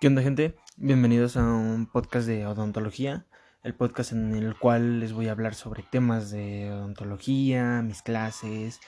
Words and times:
¿Qué 0.00 0.06
onda 0.06 0.22
gente? 0.22 0.56
Bienvenidos 0.78 1.36
a 1.36 1.42
un 1.42 1.84
podcast 1.84 2.26
de 2.26 2.46
odontología, 2.46 3.26
el 3.62 3.74
podcast 3.74 4.12
en 4.12 4.34
el 4.34 4.56
cual 4.56 4.98
les 4.98 5.12
voy 5.12 5.28
a 5.28 5.32
hablar 5.32 5.54
sobre 5.54 5.82
temas 5.82 6.30
de 6.30 6.72
odontología, 6.72 7.82
mis 7.82 8.00
clases, 8.00 8.80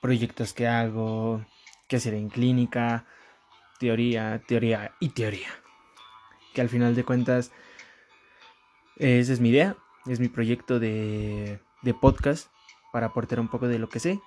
proyectos 0.00 0.54
que 0.54 0.66
hago, 0.66 1.44
qué 1.88 1.96
hacer 1.96 2.14
en 2.14 2.30
clínica, 2.30 3.04
teoría, 3.78 4.40
teoría 4.48 4.94
y 4.98 5.10
teoría. 5.10 5.50
Que 6.54 6.62
al 6.62 6.70
final 6.70 6.94
de 6.94 7.04
cuentas, 7.04 7.52
esa 8.96 9.34
es 9.34 9.40
mi 9.40 9.50
idea, 9.50 9.76
es 10.06 10.20
mi 10.20 10.28
proyecto 10.28 10.80
de, 10.80 11.60
de 11.82 11.92
podcast 11.92 12.50
para 12.94 13.08
aportar 13.08 13.40
un 13.40 13.48
poco 13.48 13.68
de 13.68 13.78
lo 13.78 13.90
que 13.90 14.00
sé 14.00 14.18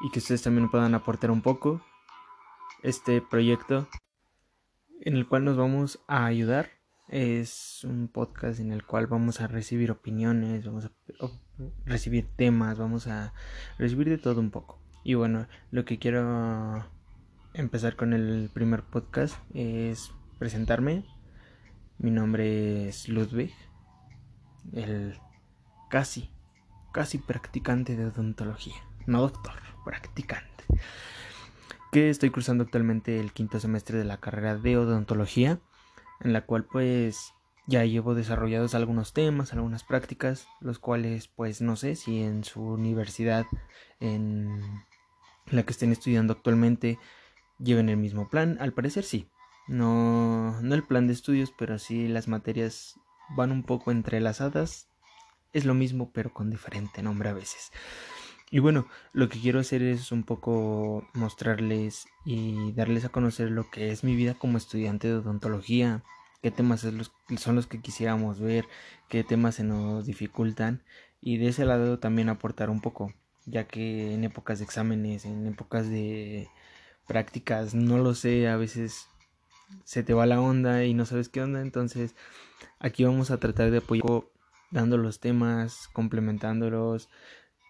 y 0.00 0.10
que 0.12 0.20
ustedes 0.20 0.40
también 0.40 0.70
puedan 0.70 0.94
aportar 0.94 1.30
un 1.30 1.42
poco. 1.42 1.82
Este 2.82 3.20
proyecto 3.20 3.86
en 5.04 5.16
el 5.16 5.26
cual 5.26 5.44
nos 5.44 5.56
vamos 5.56 6.00
a 6.06 6.24
ayudar. 6.24 6.70
Es 7.08 7.84
un 7.84 8.08
podcast 8.08 8.60
en 8.60 8.72
el 8.72 8.84
cual 8.86 9.06
vamos 9.06 9.40
a 9.40 9.48
recibir 9.48 9.90
opiniones, 9.90 10.64
vamos 10.64 10.86
a 10.86 10.92
recibir 11.84 12.28
temas, 12.36 12.78
vamos 12.78 13.06
a 13.06 13.34
recibir 13.78 14.08
de 14.08 14.18
todo 14.18 14.40
un 14.40 14.50
poco. 14.50 14.80
Y 15.04 15.14
bueno, 15.14 15.46
lo 15.70 15.84
que 15.84 15.98
quiero 15.98 16.86
empezar 17.52 17.96
con 17.96 18.12
el 18.12 18.48
primer 18.54 18.82
podcast 18.84 19.36
es 19.52 20.12
presentarme. 20.38 21.04
Mi 21.98 22.10
nombre 22.10 22.88
es 22.88 23.08
Ludwig, 23.08 23.52
el 24.72 25.18
casi, 25.90 26.30
casi 26.92 27.18
practicante 27.18 27.96
de 27.96 28.06
odontología. 28.06 28.76
No 29.06 29.20
doctor, 29.20 29.54
practicante 29.84 30.64
que 31.92 32.08
estoy 32.08 32.30
cursando 32.30 32.64
actualmente 32.64 33.20
el 33.20 33.32
quinto 33.32 33.60
semestre 33.60 33.98
de 33.98 34.04
la 34.04 34.16
carrera 34.16 34.56
de 34.56 34.78
odontología, 34.78 35.60
en 36.20 36.32
la 36.32 36.40
cual 36.40 36.64
pues 36.64 37.34
ya 37.66 37.84
llevo 37.84 38.14
desarrollados 38.14 38.74
algunos 38.74 39.12
temas, 39.12 39.52
algunas 39.52 39.84
prácticas, 39.84 40.48
los 40.60 40.78
cuales 40.78 41.28
pues 41.28 41.60
no 41.60 41.76
sé 41.76 41.94
si 41.94 42.22
en 42.22 42.44
su 42.44 42.62
universidad 42.62 43.44
en 44.00 44.62
la 45.50 45.64
que 45.64 45.72
estén 45.72 45.92
estudiando 45.92 46.32
actualmente 46.32 46.98
lleven 47.58 47.90
el 47.90 47.98
mismo 47.98 48.28
plan, 48.30 48.56
al 48.58 48.72
parecer 48.72 49.04
sí. 49.04 49.28
No, 49.68 50.60
no 50.62 50.74
el 50.74 50.82
plan 50.84 51.06
de 51.06 51.12
estudios, 51.12 51.52
pero 51.56 51.78
sí 51.78 52.08
las 52.08 52.26
materias 52.26 52.98
van 53.36 53.52
un 53.52 53.62
poco 53.64 53.92
entrelazadas. 53.92 54.88
Es 55.52 55.66
lo 55.66 55.74
mismo, 55.74 56.10
pero 56.10 56.32
con 56.32 56.50
diferente 56.50 57.02
nombre 57.02 57.28
a 57.28 57.34
veces. 57.34 57.70
Y 58.52 58.58
bueno, 58.58 58.86
lo 59.14 59.30
que 59.30 59.40
quiero 59.40 59.60
hacer 59.60 59.82
es 59.82 60.12
un 60.12 60.24
poco 60.24 61.08
mostrarles 61.14 62.06
y 62.26 62.72
darles 62.72 63.06
a 63.06 63.08
conocer 63.08 63.50
lo 63.50 63.70
que 63.70 63.90
es 63.90 64.04
mi 64.04 64.14
vida 64.14 64.34
como 64.34 64.58
estudiante 64.58 65.08
de 65.08 65.14
odontología, 65.14 66.02
qué 66.42 66.50
temas 66.50 66.86
son 67.38 67.56
los 67.56 67.66
que 67.66 67.80
quisiéramos 67.80 68.40
ver, 68.40 68.66
qué 69.08 69.24
temas 69.24 69.54
se 69.54 69.64
nos 69.64 70.04
dificultan 70.04 70.82
y 71.22 71.38
de 71.38 71.48
ese 71.48 71.64
lado 71.64 71.98
también 71.98 72.28
aportar 72.28 72.68
un 72.68 72.82
poco, 72.82 73.14
ya 73.46 73.66
que 73.66 74.12
en 74.12 74.22
épocas 74.22 74.58
de 74.58 74.66
exámenes, 74.66 75.24
en 75.24 75.46
épocas 75.46 75.88
de 75.88 76.50
prácticas, 77.06 77.72
no 77.72 77.96
lo 77.96 78.14
sé, 78.14 78.48
a 78.48 78.58
veces 78.58 79.08
se 79.84 80.02
te 80.02 80.12
va 80.12 80.26
la 80.26 80.42
onda 80.42 80.84
y 80.84 80.92
no 80.92 81.06
sabes 81.06 81.30
qué 81.30 81.40
onda, 81.40 81.62
entonces 81.62 82.14
aquí 82.80 83.02
vamos 83.02 83.30
a 83.30 83.40
tratar 83.40 83.70
de 83.70 83.78
apoyar 83.78 84.04
dando 84.72 84.98
los 84.98 85.20
temas, 85.20 85.88
complementándolos, 85.92 87.08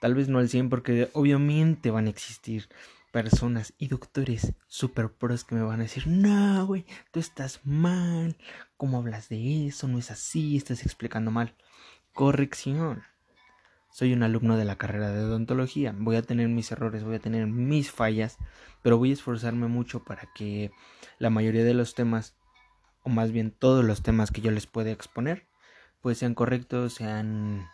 Tal 0.02 0.16
vez 0.16 0.28
no 0.28 0.40
al 0.40 0.48
100 0.48 0.68
porque 0.68 1.10
obviamente 1.12 1.92
van 1.92 2.08
a 2.08 2.10
existir 2.10 2.68
personas 3.12 3.72
y 3.78 3.86
doctores 3.86 4.52
super 4.66 5.12
pros 5.12 5.44
que 5.44 5.54
me 5.54 5.62
van 5.62 5.78
a 5.78 5.84
decir, 5.84 6.08
no, 6.08 6.66
güey, 6.66 6.84
tú 7.12 7.20
estás 7.20 7.60
mal, 7.62 8.36
¿cómo 8.76 8.98
hablas 8.98 9.28
de 9.28 9.68
eso? 9.68 9.86
No 9.86 9.98
es 10.00 10.10
así, 10.10 10.56
estás 10.56 10.84
explicando 10.84 11.30
mal. 11.30 11.54
Corrección. 12.14 13.04
Soy 13.92 14.12
un 14.12 14.24
alumno 14.24 14.56
de 14.56 14.64
la 14.64 14.74
carrera 14.74 15.12
de 15.12 15.22
odontología, 15.22 15.94
voy 15.96 16.16
a 16.16 16.22
tener 16.22 16.48
mis 16.48 16.72
errores, 16.72 17.04
voy 17.04 17.14
a 17.14 17.20
tener 17.20 17.46
mis 17.46 17.92
fallas, 17.92 18.38
pero 18.82 18.98
voy 18.98 19.10
a 19.10 19.12
esforzarme 19.12 19.68
mucho 19.68 20.02
para 20.02 20.28
que 20.34 20.72
la 21.20 21.30
mayoría 21.30 21.62
de 21.62 21.74
los 21.74 21.94
temas, 21.94 22.34
o 23.04 23.08
más 23.08 23.30
bien 23.30 23.52
todos 23.52 23.84
los 23.84 24.02
temas 24.02 24.32
que 24.32 24.40
yo 24.40 24.50
les 24.50 24.66
pueda 24.66 24.90
exponer, 24.90 25.46
pues 26.00 26.18
sean 26.18 26.34
correctos, 26.34 26.94
sean 26.94 27.68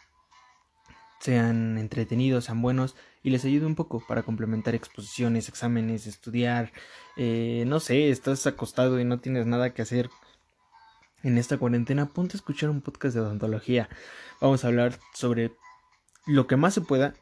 sean 1.20 1.78
entretenidos, 1.78 2.44
sean 2.44 2.62
buenos 2.62 2.96
y 3.22 3.30
les 3.30 3.44
ayude 3.44 3.66
un 3.66 3.74
poco 3.74 4.02
para 4.06 4.22
complementar 4.22 4.74
exposiciones, 4.74 5.48
exámenes, 5.48 6.06
estudiar. 6.06 6.72
Eh, 7.16 7.64
no 7.66 7.80
sé, 7.80 8.10
estás 8.10 8.46
acostado 8.46 9.00
y 9.00 9.04
no 9.04 9.20
tienes 9.20 9.46
nada 9.46 9.74
que 9.74 9.82
hacer 9.82 10.10
en 11.22 11.36
esta 11.36 11.58
cuarentena, 11.58 12.06
ponte 12.06 12.36
a 12.36 12.38
escuchar 12.38 12.70
un 12.70 12.80
podcast 12.80 13.14
de 13.14 13.20
odontología. 13.20 13.88
Vamos 14.40 14.64
a 14.64 14.68
hablar 14.68 14.98
sobre 15.14 15.52
lo 16.26 16.46
que 16.46 16.56
más 16.56 16.74
se 16.74 16.80
pueda, 16.80 17.14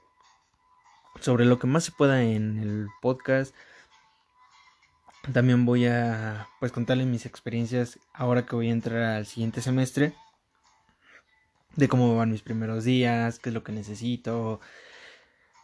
sobre 1.21 1.47
lo 1.47 1.59
que 1.59 1.67
más 1.67 1.85
se 1.85 1.93
pueda 1.93 2.23
en 2.23 2.59
el 2.59 2.89
podcast. 3.01 3.55
También 5.33 5.65
voy 5.65 5.87
a 5.87 6.49
pues 6.61 6.73
contarles 6.73 7.07
mis 7.07 7.27
experiencias 7.27 7.99
ahora 8.13 8.47
que 8.47 8.55
voy 8.55 8.69
a 8.69 8.73
entrar 8.73 9.03
al 9.03 9.27
siguiente 9.27 9.61
semestre 9.61 10.15
de 11.77 11.89
cómo 11.89 12.17
van 12.17 12.31
mis 12.31 12.43
primeros 12.43 12.85
días, 12.85 13.39
qué 13.39 13.51
es 13.51 13.55
lo 13.55 13.63
que 13.63 13.73
necesito. 13.73 14.61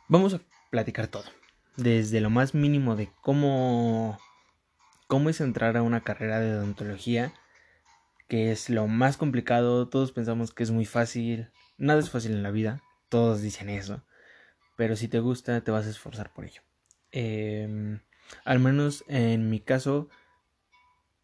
Vamos 0.09 0.35
a 0.35 0.41
platicar 0.71 1.09
todo, 1.09 1.25
desde 1.77 2.21
lo 2.21 2.31
más 2.31 2.55
mínimo 2.55 2.97
de 2.97 3.11
cómo 3.23 4.19
cómo 5.13 5.29
es 5.29 5.43
entrar 5.43 5.77
a 5.77 5.83
una 5.83 6.03
carrera 6.03 6.41
de 6.41 6.57
odontología, 6.57 7.35
que 8.29 8.51
es 8.51 8.71
lo 8.71 8.87
más 8.87 9.19
complicado, 9.19 9.87
todos 9.91 10.11
pensamos 10.11 10.55
que 10.55 10.63
es 10.63 10.71
muy 10.71 10.87
fácil, 10.87 11.51
nada 11.77 12.01
es 12.01 12.09
fácil 12.09 12.33
en 12.33 12.43
la 12.43 12.51
vida, 12.51 12.83
todos 13.11 13.43
dicen 13.43 13.69
eso, 13.69 14.03
pero 14.75 14.97
si 14.97 15.09
te 15.09 15.21
gusta 15.21 15.61
te 15.61 15.71
vas 15.71 15.87
a 15.87 15.91
esforzar 15.91 16.33
por 16.33 16.47
ello. 16.47 16.63
Em, 17.11 18.01
al 18.47 18.59
menos 18.59 19.05
en 19.07 19.51
mi 19.51 19.61
caso 19.61 20.09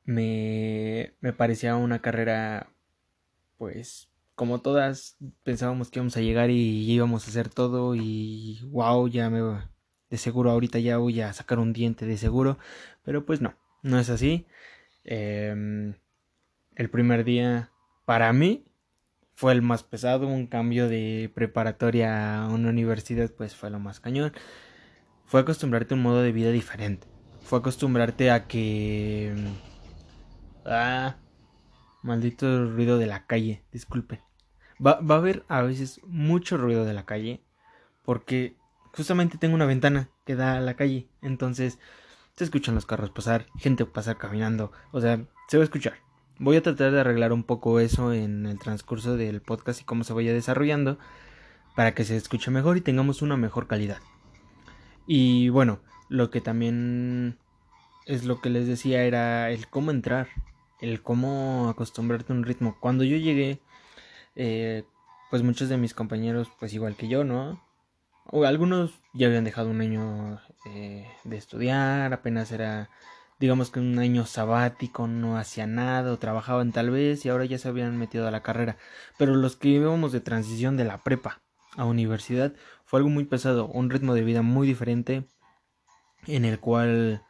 me, 0.05 1.15
me 1.21 1.33
parecía 1.33 1.77
una 1.77 2.01
carrera 2.01 2.71
pues 3.57 4.08
como 4.39 4.61
todas 4.61 5.17
pensábamos 5.43 5.91
que 5.91 5.99
íbamos 5.99 6.17
a 6.17 6.21
llegar 6.21 6.49
y 6.51 6.89
íbamos 6.89 7.27
a 7.27 7.31
hacer 7.31 7.49
todo 7.49 7.97
y 7.97 8.61
wow, 8.71 9.09
ya 9.09 9.29
me 9.31 9.41
de 10.11 10.17
seguro 10.17 10.53
ahorita 10.53 10.79
ya 10.79 10.99
voy 10.99 11.21
a 11.21 11.33
sacar 11.33 11.59
un 11.59 11.73
diente 11.73 12.07
de 12.07 12.17
seguro, 12.17 12.57
pero 13.03 13.27
pues 13.27 13.41
no, 13.41 13.57
no 13.83 13.99
es 13.99 14.11
así. 14.11 14.47
Em, 15.03 15.95
el 16.77 16.89
primer 16.89 17.25
día 17.25 17.73
para 18.05 18.33
mí 18.33 18.65
fue 19.35 19.53
el 19.53 19.63
más 19.63 19.83
pesado, 19.83 20.29
un 20.29 20.47
cambio 20.47 20.89
de 20.89 21.33
preparatoria 21.35 22.45
a 22.45 22.49
una 22.49 22.71
universidad 22.71 23.33
pues 23.33 23.57
fue 23.57 23.71
lo 23.71 23.81
más 23.81 23.99
cañón. 23.99 24.33
Fue 25.27 25.41
acostumbrarte 25.41 25.95
a 25.95 25.97
un 25.97 26.05
modo 26.05 26.23
de 26.23 26.31
vida 26.31 26.53
diferente. 26.53 27.09
Fue 27.43 27.59
acostumbrarte 27.59 28.31
a 28.31 28.47
que... 28.47 29.35
Ah, 30.65 31.17
maldito 32.03 32.71
ruido 32.71 32.99
de 32.99 33.07
la 33.07 33.27
calle, 33.27 33.65
disculpen. 33.73 34.28
Va, 34.85 35.01
va 35.01 35.17
a 35.17 35.19
haber 35.19 35.45
a 35.49 35.63
veces 35.63 36.01
mucho 36.07 36.57
ruido 36.57 36.85
de 36.85 36.95
la 36.95 37.05
calle 37.05 37.41
porque 38.05 38.57
justamente 38.95 39.39
tengo 39.39 39.55
una 39.55 39.67
ventana 39.67 40.09
que 40.25 40.35
da 40.35 40.57
a 40.57 40.61
la 40.61 40.75
calle. 40.75 41.09
Entonces 41.23 41.79
se 42.37 42.45
escuchan 42.45 42.75
los 42.75 42.87
carros 42.87 43.11
pasar, 43.11 43.47
gente 43.59 43.85
pasar 43.85 44.17
caminando. 44.17 44.73
O 44.93 45.01
sea, 45.01 45.21
se 45.49 45.57
va 45.57 45.63
a 45.63 45.65
escuchar. 45.65 45.95
Voy 46.39 46.57
a 46.57 46.63
tratar 46.63 46.93
de 46.93 47.01
arreglar 47.01 47.33
un 47.33 47.43
poco 47.43 47.81
eso 47.81 48.13
en 48.13 48.47
el 48.47 48.59
transcurso 48.59 49.17
del 49.17 49.41
podcast 49.41 49.81
y 49.81 49.85
cómo 49.85 50.05
se 50.05 50.13
vaya 50.13 50.33
desarrollando 50.33 50.99
para 51.75 51.95
que 51.95 52.05
se 52.05 52.17
escuche 52.17 52.51
mejor 52.51 52.77
y 52.77 52.81
tengamos 52.81 53.23
una 53.23 53.37
mejor 53.37 53.67
calidad. 53.67 53.99
Y 55.07 55.49
bueno, 55.49 55.81
lo 56.09 56.31
que 56.31 56.41
también 56.41 57.39
es 58.07 58.25
lo 58.25 58.41
que 58.41 58.51
les 58.51 58.67
decía 58.67 59.03
era 59.03 59.51
el 59.51 59.69
cómo 59.69 59.91
entrar, 59.91 60.29
el 60.81 61.03
cómo 61.03 61.69
acostumbrarte 61.69 62.33
a 62.33 62.37
un 62.37 62.45
ritmo. 62.45 62.77
Cuando 62.79 63.05
yo 63.05 63.17
llegué 63.17 63.61
eh, 64.39 64.85
pues 65.31 65.43
muchos 65.43 65.69
de 65.69 65.77
mis 65.77 65.95
compañeros, 65.95 66.49
pues 66.59 66.73
igual 66.73 66.95
que 66.97 67.09
yo, 67.09 67.25
¿no? 67.25 67.61
Algunos 68.47 69.01
ya 69.13 69.27
habían 69.27 69.45
dejado 69.45 69.69
un 69.69 69.81
año 69.81 70.41
eh, 70.67 71.07
de 71.25 71.37
estudiar, 71.37 72.13
apenas 72.13 72.53
era, 72.53 72.89
digamos 73.41 73.71
que 73.71 73.81
un 73.81 73.99
año 73.99 74.27
sabático, 74.27 75.09
no 75.09 75.37
hacía 75.39 75.67
nada, 75.67 76.13
o 76.13 76.19
trabajaban 76.19 76.73
tal 76.73 76.91
vez, 76.91 77.27
y 77.27 77.31
ahora 77.31 77.47
ya 77.47 77.59
se 77.59 77.69
habían 77.69 77.97
metido 77.97 78.29
a 78.29 78.31
la 78.31 78.43
carrera. 78.43 78.77
Pero 79.19 79.35
los 79.35 79.57
que 79.57 79.69
íbamos 79.69 80.13
de 80.13 80.21
transición 80.21 80.77
de 80.77 80.85
la 80.85 80.99
prepa 80.99 81.41
a 81.77 81.85
universidad 81.85 82.53
fue 82.85 83.01
algo 83.01 83.11
muy 83.11 83.25
pesado, 83.25 83.67
un 83.67 83.91
ritmo 83.91 84.15
de 84.15 84.23
vida 84.23 84.43
muy 84.43 84.69
diferente, 84.69 85.25
en 86.27 86.45
el 86.45 86.61
cual 86.61 87.23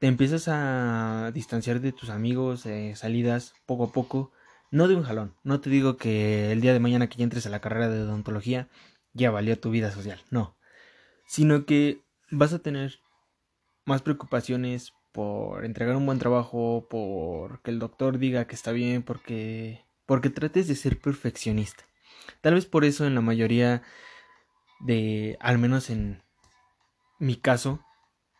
te 0.00 0.08
empiezas 0.08 0.48
a 0.48 1.30
distanciar 1.32 1.80
de 1.80 1.92
tus 1.92 2.10
amigos, 2.10 2.66
eh, 2.66 2.94
salidas 2.96 3.54
poco 3.64 3.84
a 3.84 3.92
poco, 3.92 4.32
no 4.72 4.88
de 4.88 4.96
un 4.96 5.04
jalón, 5.04 5.36
no 5.44 5.60
te 5.60 5.70
digo 5.70 5.96
que 5.96 6.50
el 6.50 6.60
día 6.60 6.72
de 6.72 6.80
mañana 6.80 7.08
que 7.08 7.18
ya 7.18 7.24
entres 7.24 7.46
a 7.46 7.50
la 7.50 7.60
carrera 7.60 7.88
de 7.88 8.02
odontología 8.02 8.68
ya 9.12 9.30
valió 9.30 9.60
tu 9.60 9.70
vida 9.70 9.92
social, 9.92 10.20
no. 10.30 10.56
Sino 11.26 11.66
que 11.66 12.02
vas 12.30 12.52
a 12.52 12.58
tener 12.58 12.98
más 13.84 14.02
preocupaciones 14.02 14.94
por 15.12 15.64
entregar 15.64 15.94
un 15.94 16.06
buen 16.06 16.18
trabajo, 16.18 16.88
por 16.88 17.60
que 17.62 17.70
el 17.70 17.78
doctor 17.78 18.18
diga 18.18 18.46
que 18.46 18.54
está 18.54 18.72
bien, 18.72 19.02
porque 19.02 19.84
porque 20.06 20.30
trates 20.30 20.68
de 20.68 20.74
ser 20.74 20.98
perfeccionista. 20.98 21.84
Tal 22.40 22.54
vez 22.54 22.66
por 22.66 22.84
eso 22.84 23.06
en 23.06 23.14
la 23.14 23.20
mayoría 23.20 23.82
de, 24.80 25.36
al 25.40 25.58
menos 25.58 25.90
en 25.90 26.22
mi 27.18 27.36
caso, 27.36 27.84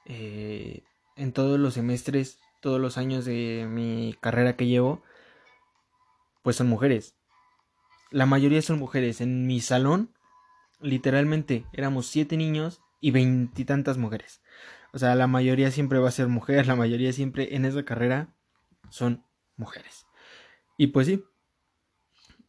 eh, 0.06 0.82
en 1.16 1.32
todos 1.32 1.60
los 1.60 1.74
semestres, 1.74 2.38
todos 2.60 2.80
los 2.80 2.98
años 2.98 3.24
de 3.24 3.66
mi 3.70 4.16
carrera 4.20 4.56
que 4.56 4.66
llevo, 4.66 5.02
pues 6.42 6.56
son 6.56 6.68
mujeres. 6.68 7.14
La 8.10 8.26
mayoría 8.26 8.60
son 8.62 8.78
mujeres. 8.78 9.20
En 9.20 9.46
mi 9.46 9.60
salón, 9.60 10.12
literalmente, 10.80 11.66
éramos 11.72 12.06
siete 12.06 12.36
niños 12.36 12.82
y 13.00 13.10
veintitantas 13.10 13.98
mujeres. 13.98 14.42
O 14.92 14.98
sea, 14.98 15.14
la 15.14 15.26
mayoría 15.26 15.70
siempre 15.70 15.98
va 15.98 16.08
a 16.08 16.12
ser 16.12 16.28
mujer, 16.28 16.66
la 16.66 16.76
mayoría 16.76 17.12
siempre 17.12 17.56
en 17.56 17.64
esa 17.64 17.84
carrera 17.84 18.34
son 18.90 19.24
mujeres. 19.56 20.06
Y 20.76 20.88
pues 20.88 21.06
sí, 21.06 21.24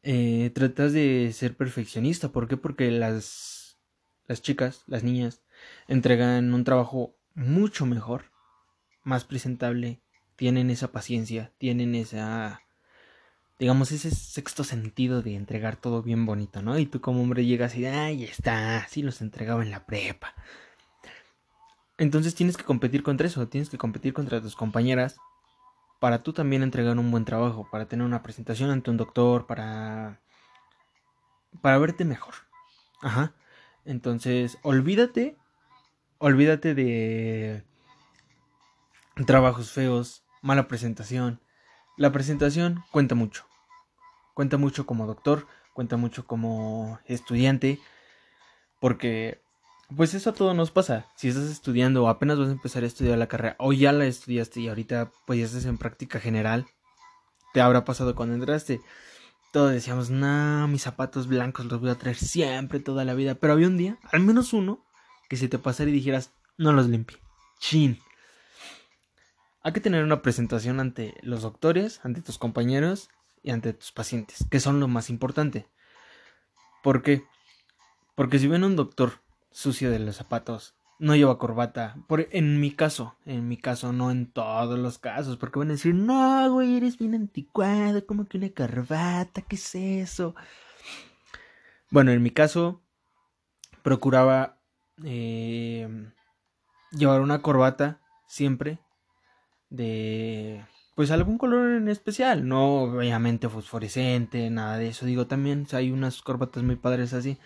eh, 0.02 0.52
tratas 0.54 0.92
de 0.92 1.32
ser 1.34 1.56
perfeccionista. 1.56 2.30
¿Por 2.30 2.48
qué? 2.48 2.58
Porque 2.58 2.92
las, 2.92 3.80
las 4.28 4.42
chicas, 4.42 4.84
las 4.88 5.04
niñas, 5.04 5.42
entregan 5.88 6.54
un 6.54 6.66
trabajo 6.66 7.18
mucho 7.34 7.86
mejor, 7.86 8.32
más 9.04 9.24
presentable, 9.24 10.02
tienen 10.36 10.70
esa 10.70 10.92
paciencia, 10.92 11.54
tienen 11.58 11.96
esa, 11.96 12.63
digamos, 13.60 13.92
ese 13.92 14.12
sexto 14.12 14.64
sentido 14.64 15.22
de 15.22 15.36
entregar 15.36 15.76
todo 15.78 16.02
bien 16.02 16.26
bonito, 16.26 16.62
¿no? 16.62 16.78
Y 16.78 16.86
tú 16.86 17.02
como 17.02 17.22
hombre 17.22 17.46
llegas 17.46 17.76
y, 17.76 17.86
ay, 17.86 18.24
está, 18.24 18.78
así 18.78 19.02
los 19.02 19.22
entregaba 19.22 19.64
en 19.64 19.72
la 19.72 19.86
prepa. 19.86 20.34
Entonces 21.98 22.36
tienes 22.36 22.58
que 22.58 22.64
competir 22.64 23.04
contra 23.04 23.28
eso, 23.28 23.48
tienes 23.48 23.70
que 23.70 23.78
competir 23.78 24.14
contra 24.14 24.42
tus 24.42 24.56
compañeras 24.56 25.18
para 26.00 26.24
tú 26.24 26.34
también 26.34 26.64
entregar 26.64 26.98
un 26.98 27.12
buen 27.12 27.26
trabajo, 27.26 27.68
para 27.72 27.88
tener 27.88 28.06
una 28.06 28.24
presentación 28.24 28.72
ante 28.72 28.90
un 28.92 28.98
doctor, 28.98 29.48
para 29.48 30.20
para 31.62 31.78
verte 31.78 32.04
mejor. 32.04 32.34
Ajá. 33.02 33.34
Entonces, 33.86 34.58
olvídate 34.64 35.38
olvídate 36.24 36.74
de 36.74 37.66
trabajos 39.26 39.72
feos, 39.72 40.24
mala 40.42 40.70
presentación. 40.70 41.42
La 41.98 42.12
presentación 42.12 42.84
cuenta 42.92 43.16
mucho. 43.16 43.46
Cuenta 44.34 44.58
mucho 44.58 44.86
como 44.86 45.06
doctor, 45.06 45.48
cuenta 45.74 45.96
mucho 45.98 46.26
como 46.26 47.00
estudiante, 47.06 47.80
porque 48.80 49.42
pues 49.96 50.14
eso 50.14 50.32
a 50.32 50.34
todos 50.34 50.56
nos 50.56 50.72
pasa. 50.72 51.08
Si 51.16 51.28
estás 51.28 51.46
estudiando 51.46 52.04
o 52.04 52.08
apenas 52.08 52.40
vas 52.40 52.50
a 52.50 52.54
empezar 52.54 52.84
a 52.84 52.88
estudiar 52.88 53.18
la 53.18 53.28
carrera 53.28 53.56
o 53.60 53.74
ya 53.74 53.92
la 53.92 54.06
estudiaste 54.06 54.62
y 54.62 54.68
ahorita 54.70 55.12
pues 55.26 55.40
ya 55.40 55.46
estás 55.46 55.66
en 55.66 55.78
práctica 55.78 56.20
general, 56.20 56.66
te 57.54 57.62
habrá 57.62 57.86
pasado 57.86 58.16
cuando 58.16 58.36
entraste. 58.36 58.82
Todos 59.52 59.72
decíamos, 59.72 60.10
no, 60.10 60.68
mis 60.68 60.82
zapatos 60.82 61.28
blancos 61.28 61.68
los 61.68 61.80
voy 61.80 61.92
a 61.92 61.96
traer 61.96 62.18
siempre, 62.18 62.80
toda 62.80 63.06
la 63.06 63.14
vida. 63.14 63.36
Pero 63.36 63.54
había 63.54 63.68
un 63.68 63.78
día, 63.78 64.00
al 64.12 64.22
menos 64.22 64.52
uno, 64.52 64.84
que 65.30 65.38
si 65.38 65.48
te 65.48 65.60
pasara 65.60 65.92
y 65.92 65.94
dijeras, 65.94 66.32
no 66.58 66.74
los 66.74 66.88
limpie. 66.88 67.20
Chin. 67.60 68.00
Hay 69.66 69.72
que 69.72 69.80
tener 69.80 70.04
una 70.04 70.22
presentación 70.22 70.82
ante 70.82 71.16
los 71.22 71.42
doctores, 71.42 72.02
ante 72.04 72.22
tus 72.22 72.38
compañeros 72.38 73.10
y 73.44 73.52
ante 73.52 73.72
tus 73.72 73.94
pacientes, 73.94 74.46
que 74.52 74.60
son 74.60 74.82
lo 74.82 74.90
más 74.90 75.10
importante. 75.10 75.68
¿Por 76.84 77.02
qué? 77.02 77.24
Porque 78.14 78.40
si 78.40 78.48
ven 78.48 78.66
un 78.66 78.76
doctor 78.76 79.22
sucio 79.52 79.90
de 79.90 80.00
los 80.00 80.18
zapatos, 80.18 80.76
no 81.00 81.16
lleva 81.16 81.38
corbata. 81.38 81.96
Por, 82.08 82.28
en 82.32 82.60
mi 82.60 82.72
caso, 82.72 83.16
en 83.26 83.48
mi 83.48 83.56
caso, 83.56 83.94
no 83.94 84.12
en 84.12 84.30
todos 84.30 84.78
los 84.78 85.00
casos, 85.00 85.38
porque 85.38 85.60
van 85.60 85.70
a 85.70 85.74
decir, 85.74 85.96
no, 85.96 86.52
güey, 86.52 86.76
eres 86.76 86.98
bien 86.98 87.16
anticuado, 87.16 88.06
como 88.06 88.26
que 88.26 88.38
una 88.38 88.50
corbata, 88.50 89.44
¿qué 89.44 89.56
es 89.56 89.76
eso? 89.76 90.36
Bueno, 91.90 92.12
en 92.12 92.22
mi 92.22 92.32
caso, 92.32 92.82
procuraba 93.82 94.58
eh, 95.06 95.88
llevar 96.92 97.22
una 97.22 97.42
corbata 97.42 98.02
siempre 98.28 98.83
de 99.74 100.64
pues 100.96 101.10
algún 101.10 101.40
color 101.40 101.72
en 101.72 101.90
especial, 101.90 102.48
no 102.48 102.84
obviamente 102.84 103.50
fosforescente, 103.50 104.50
nada 104.52 104.78
de 104.78 104.90
eso. 104.90 105.06
Digo, 105.08 105.26
también 105.26 105.66
hay 105.74 105.92
unas 105.92 106.22
corbatas 106.22 106.62
muy 106.62 106.76
padres 106.76 107.14
así, 107.14 107.40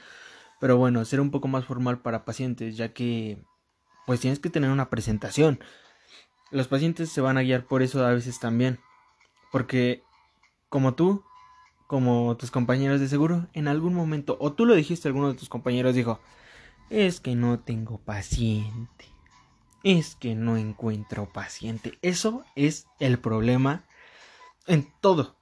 pero 0.60 0.78
bueno, 0.78 1.06
ser 1.06 1.22
un 1.22 1.32
poco 1.32 1.48
más 1.48 1.66
formal 1.66 2.00
para 2.02 2.26
pacientes, 2.26 2.76
ya 2.76 2.94
que 2.94 3.42
pues 4.06 4.20
tienes 4.20 4.40
que 4.40 4.50
tener 4.50 4.70
una 4.70 4.90
presentación. 4.90 5.60
Los 6.52 6.68
pacientes 6.68 7.10
se 7.10 7.22
van 7.22 7.38
a 7.38 7.42
guiar 7.42 7.66
por 7.66 7.82
eso 7.82 8.06
a 8.06 8.14
veces 8.14 8.40
también, 8.40 8.80
porque 9.52 10.04
como 10.68 10.94
tú, 10.96 11.24
como 11.88 12.36
tus 12.36 12.52
compañeros 12.52 13.00
de 13.00 13.08
seguro, 13.08 13.48
en 13.54 13.70
algún 13.70 13.94
momento, 13.94 14.38
o 14.42 14.52
tú 14.52 14.66
lo 14.66 14.76
dijiste, 14.76 15.08
alguno 15.08 15.30
de 15.30 15.40
tus 15.40 15.48
compañeros 15.48 15.96
dijo, 15.96 16.20
es 16.90 17.22
que 17.22 17.36
no 17.36 17.60
tengo 17.60 18.00
paciente, 18.00 19.06
es 19.88 20.16
que 20.16 20.36
no 20.36 20.58
encuentro 20.58 21.32
paciente. 21.32 21.98
Eso 22.02 22.44
es 22.56 22.88
el 23.00 23.20
problema 23.20 23.86
en 24.66 24.86
todo, 25.00 25.38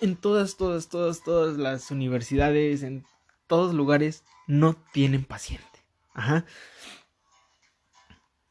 en 0.00 0.16
todas, 0.16 0.58
todas, 0.58 0.88
todas, 0.88 1.22
todas 1.22 1.56
las 1.56 1.90
universidades, 1.90 2.82
en 2.82 3.06
todos 3.46 3.72
lugares 3.72 4.22
no 4.46 4.76
tienen 4.92 5.24
paciente. 5.24 5.64
Ajá. 6.12 6.44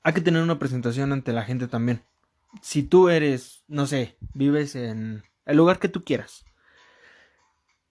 Hay 0.02 0.14
que 0.14 0.22
tener 0.22 0.42
una 0.42 0.58
presentación 0.58 1.14
ante 1.14 1.32
la 1.32 1.44
gente 1.44 1.68
también. 1.68 2.02
Si 2.64 2.82
tú 2.82 3.10
eres, 3.10 3.64
no 3.68 3.86
sé, 3.86 4.18
vives 4.34 4.74
en 4.76 5.24
el 5.46 5.58
lugar 5.58 5.78
que 5.78 5.90
tú 5.90 6.04
quieras 6.04 6.44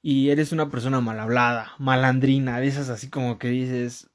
y 0.02 0.30
eres 0.30 0.50
una 0.50 0.70
persona 0.70 1.00
mal 1.00 1.20
hablada, 1.20 1.74
malandrina, 1.78 2.58
de 2.58 2.66
esas 2.66 2.88
así 2.88 3.08
como 3.08 3.38
que 3.38 3.46
dices, 3.46 4.10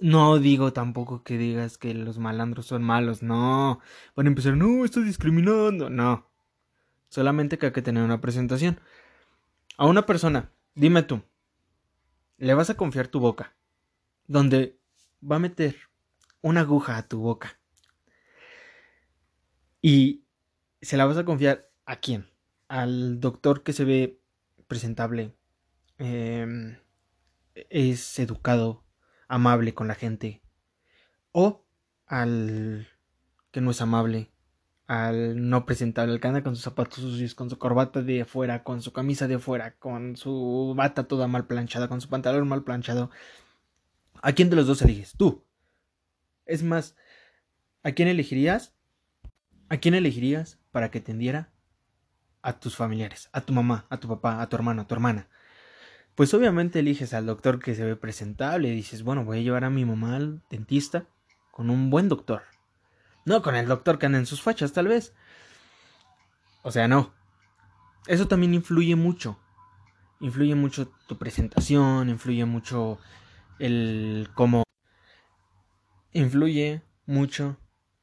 no 0.00 0.38
digo 0.38 0.72
tampoco 0.72 1.22
que 1.22 1.38
digas 1.38 1.78
que 1.78 1.94
los 1.94 2.18
malandros 2.18 2.66
son 2.66 2.82
malos, 2.82 3.22
no. 3.22 3.80
Van 4.16 4.26
a 4.26 4.30
empezar, 4.30 4.56
no, 4.56 4.84
estás 4.84 5.04
discriminando, 5.04 5.90
no. 5.90 6.30
Solamente 7.08 7.58
que 7.58 7.66
hay 7.66 7.72
que 7.72 7.82
tener 7.82 8.02
una 8.02 8.20
presentación. 8.20 8.80
A 9.76 9.86
una 9.86 10.06
persona, 10.06 10.50
dime 10.74 11.02
tú, 11.02 11.22
le 12.38 12.54
vas 12.54 12.70
a 12.70 12.76
confiar 12.76 13.08
tu 13.08 13.20
boca, 13.20 13.54
donde 14.26 14.78
va 15.22 15.36
a 15.36 15.40
meter 15.40 15.76
una 16.42 16.60
aguja 16.60 16.96
a 16.96 17.08
tu 17.08 17.20
boca. 17.20 17.58
Y 19.82 20.24
se 20.80 20.96
la 20.96 21.06
vas 21.06 21.16
a 21.16 21.24
confiar 21.24 21.68
a 21.86 21.96
quién? 21.96 22.28
Al 22.68 23.20
doctor 23.20 23.62
que 23.62 23.72
se 23.72 23.84
ve 23.84 24.20
presentable, 24.66 25.34
em, 25.98 26.78
es 27.54 28.18
educado, 28.18 28.83
amable 29.28 29.74
con 29.74 29.88
la 29.88 29.94
gente, 29.94 30.42
o 31.32 31.64
al 32.06 32.88
que 33.50 33.60
no 33.60 33.70
es 33.70 33.80
amable, 33.80 34.30
al 34.86 35.48
no 35.48 35.64
presentable, 35.64 36.12
al 36.12 36.26
anda 36.26 36.42
con 36.42 36.54
sus 36.54 36.64
zapatos 36.64 36.98
sucios, 36.98 37.34
con 37.34 37.48
su 37.48 37.58
corbata 37.58 38.02
de 38.02 38.22
afuera, 38.22 38.64
con 38.64 38.82
su 38.82 38.92
camisa 38.92 39.28
de 39.28 39.36
afuera, 39.36 39.76
con 39.78 40.16
su 40.16 40.74
bata 40.76 41.04
toda 41.04 41.26
mal 41.26 41.46
planchada, 41.46 41.88
con 41.88 42.00
su 42.00 42.08
pantalón 42.08 42.48
mal 42.48 42.64
planchado. 42.64 43.10
¿A 44.22 44.32
quién 44.32 44.50
de 44.50 44.56
los 44.56 44.66
dos 44.66 44.82
eliges? 44.82 45.14
Tú. 45.16 45.44
Es 46.46 46.62
más, 46.62 46.96
¿a 47.82 47.92
quién 47.92 48.08
elegirías? 48.08 48.74
¿A 49.68 49.78
quién 49.78 49.94
elegirías 49.94 50.58
para 50.72 50.90
que 50.90 50.98
atendiera 50.98 51.50
a 52.42 52.58
tus 52.60 52.76
familiares, 52.76 53.30
a 53.32 53.40
tu 53.40 53.52
mamá, 53.54 53.86
a 53.88 53.98
tu 53.98 54.08
papá, 54.08 54.42
a 54.42 54.48
tu 54.48 54.56
hermano, 54.56 54.82
a 54.82 54.86
tu 54.86 54.94
hermana? 54.94 55.28
Pues 56.14 56.32
obviamente 56.34 56.78
eliges 56.78 57.14
al 57.14 57.26
doctor 57.26 57.58
que 57.58 57.74
se 57.74 57.84
ve 57.84 57.96
presentable 57.96 58.68
y 58.68 58.74
dices, 58.74 59.02
bueno, 59.02 59.24
voy 59.24 59.38
a 59.38 59.42
llevar 59.42 59.64
a 59.64 59.70
mi 59.70 59.84
mamá 59.84 60.16
al 60.16 60.42
dentista 60.48 61.06
con 61.50 61.70
un 61.70 61.90
buen 61.90 62.08
doctor 62.08 62.42
no 63.24 63.42
con 63.42 63.56
el 63.56 63.66
doctor 63.66 63.98
que 63.98 64.06
anda 64.06 64.18
en 64.18 64.26
sus 64.26 64.42
fachas, 64.42 64.72
tal 64.72 64.88
vez. 64.88 65.14
O 66.62 66.70
sea, 66.70 66.88
no. 66.88 67.12
Eso 68.06 68.28
también 68.28 68.54
influye 68.54 68.96
mucho. 68.96 69.38
Influye 70.20 70.54
mucho 70.54 70.88
tu 71.06 71.18
presentación, 71.18 72.08
influye 72.08 72.44
mucho 72.44 72.98
el 73.58 74.28
cómo... 74.34 74.62
Influye 76.12 76.82
mucho 77.06 77.58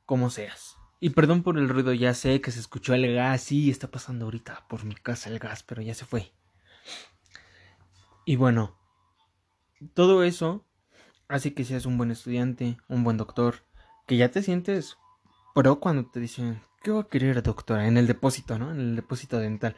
cómo 0.05 0.29
seas. 0.29 0.75
Y 0.99 1.11
perdón 1.11 1.43
por 1.43 1.57
el 1.57 1.69
ruido, 1.69 1.93
ya 1.93 2.13
sé 2.13 2.41
que 2.41 2.51
se 2.51 2.59
escuchó 2.59 2.93
el 2.93 3.13
gas, 3.13 3.41
sí, 3.41 3.71
está 3.71 3.89
pasando 3.89 4.25
ahorita 4.25 4.65
por 4.67 4.83
mi 4.83 4.93
casa 4.93 5.29
el 5.29 5.39
gas, 5.39 5.63
pero 5.63 5.81
ya 5.81 5.95
se 5.95 6.05
fue. 6.05 6.31
Y 8.25 8.35
bueno, 8.35 8.77
todo 9.93 10.23
eso 10.23 10.65
hace 11.27 11.53
que 11.53 11.65
seas 11.65 11.85
un 11.85 11.97
buen 11.97 12.11
estudiante, 12.11 12.77
un 12.87 13.03
buen 13.03 13.17
doctor, 13.17 13.63
que 14.05 14.17
ya 14.17 14.29
te 14.29 14.43
sientes 14.43 14.97
pero 15.53 15.79
cuando 15.79 16.05
te 16.05 16.19
dicen, 16.19 16.61
¿qué 16.81 16.91
va 16.91 17.01
a 17.01 17.07
querer 17.07 17.43
doctora? 17.43 17.87
En 17.87 17.97
el 17.97 18.07
depósito, 18.07 18.57
¿no? 18.57 18.71
En 18.71 18.79
el 18.79 18.95
depósito 18.95 19.37
dental. 19.39 19.75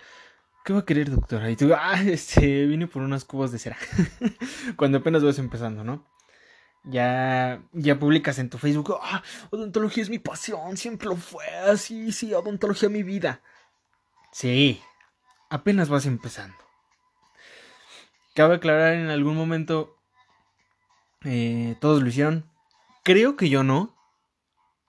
¿Qué 0.64 0.74
va 0.74 0.80
a 0.80 0.86
querer 0.86 1.10
doctora? 1.10 1.50
Y 1.50 1.56
tú, 1.56 1.74
ah, 1.76 2.02
este, 2.06 2.66
vine 2.66 2.88
por 2.88 3.02
unas 3.02 3.26
cubos 3.26 3.52
de 3.52 3.60
cera. 3.60 3.78
cuando 4.78 5.00
apenas 5.00 5.24
vas 5.24 5.40
empezando, 5.40 5.84
¿no? 5.84 6.06
Ya, 6.86 7.64
ya 7.72 7.98
publicas 7.98 8.40
en 8.40 8.50
tu 8.50 8.58
Facebook, 8.58 8.98
ah, 9.02 9.24
odontología 9.52 10.04
es 10.04 10.10
mi 10.10 10.20
pasión, 10.20 10.76
siempre 10.76 11.08
lo 11.08 11.16
fue, 11.16 11.48
así, 11.48 12.12
sí, 12.12 12.34
odontología 12.34 12.90
mi 12.90 13.04
vida. 13.04 13.42
Sí, 14.34 14.82
apenas 15.50 15.88
vas 15.88 16.06
empezando. 16.06 16.58
Cabe 18.34 18.56
aclarar 18.56 18.94
en 18.94 19.10
algún 19.10 19.36
momento, 19.36 19.96
eh, 21.24 21.76
todos 21.80 22.02
lo 22.02 22.10
hicieron. 22.10 22.46
Creo 23.04 23.36
que 23.36 23.50
yo 23.50 23.64
no. 23.64 23.96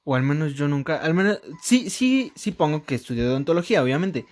O 0.04 0.14
al 0.14 0.22
menos 0.22 0.54
yo 0.54 0.68
nunca. 0.68 0.96
Al 0.96 1.14
menos. 1.14 1.40
Sí, 1.62 1.90
sí, 1.90 2.32
sí 2.36 2.52
pongo 2.52 2.84
que 2.84 2.94
estudié 2.94 3.26
odontología, 3.26 3.82
obviamente. 3.82 4.26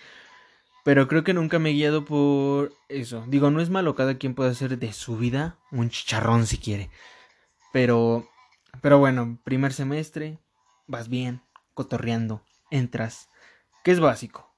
Pero 0.85 1.07
creo 1.09 1.25
que 1.25 1.35
nunca 1.35 1.59
me 1.59 1.71
he 1.71 1.75
guiado 1.75 2.05
por 2.05 2.73
eso. 2.89 3.25
Digo, 3.29 3.51
no 3.51 3.61
es 3.61 3.71
malo, 3.71 3.95
cada 3.95 4.19
quien 4.19 4.35
puede 4.35 4.51
hacer 4.51 4.79
de 4.79 4.93
su 4.93 5.17
vida 5.17 5.57
un 5.71 5.91
chicharrón 5.91 6.47
si 6.47 6.59
quiere. 6.59 6.91
Pero. 7.73 8.29
Pero 8.81 8.99
bueno, 8.99 9.39
primer 9.45 9.75
semestre, 9.75 10.39
vas 10.87 11.09
bien, 11.09 11.43
cotorreando, 11.75 12.43
entras. 12.71 13.29
¿Qué 13.85 13.91
es 13.91 14.01
básico? 14.01 14.51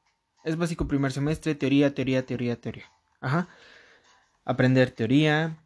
Es 0.45 0.57
básico 0.57 0.87
primer 0.87 1.11
semestre, 1.11 1.57
teoría, 1.57 1.95
teoría, 1.95 2.25
teoría, 2.25 2.61
teoría. 2.61 2.91
Ajá. 3.21 3.49
Aprender 4.45 4.91
teoría, 4.91 5.59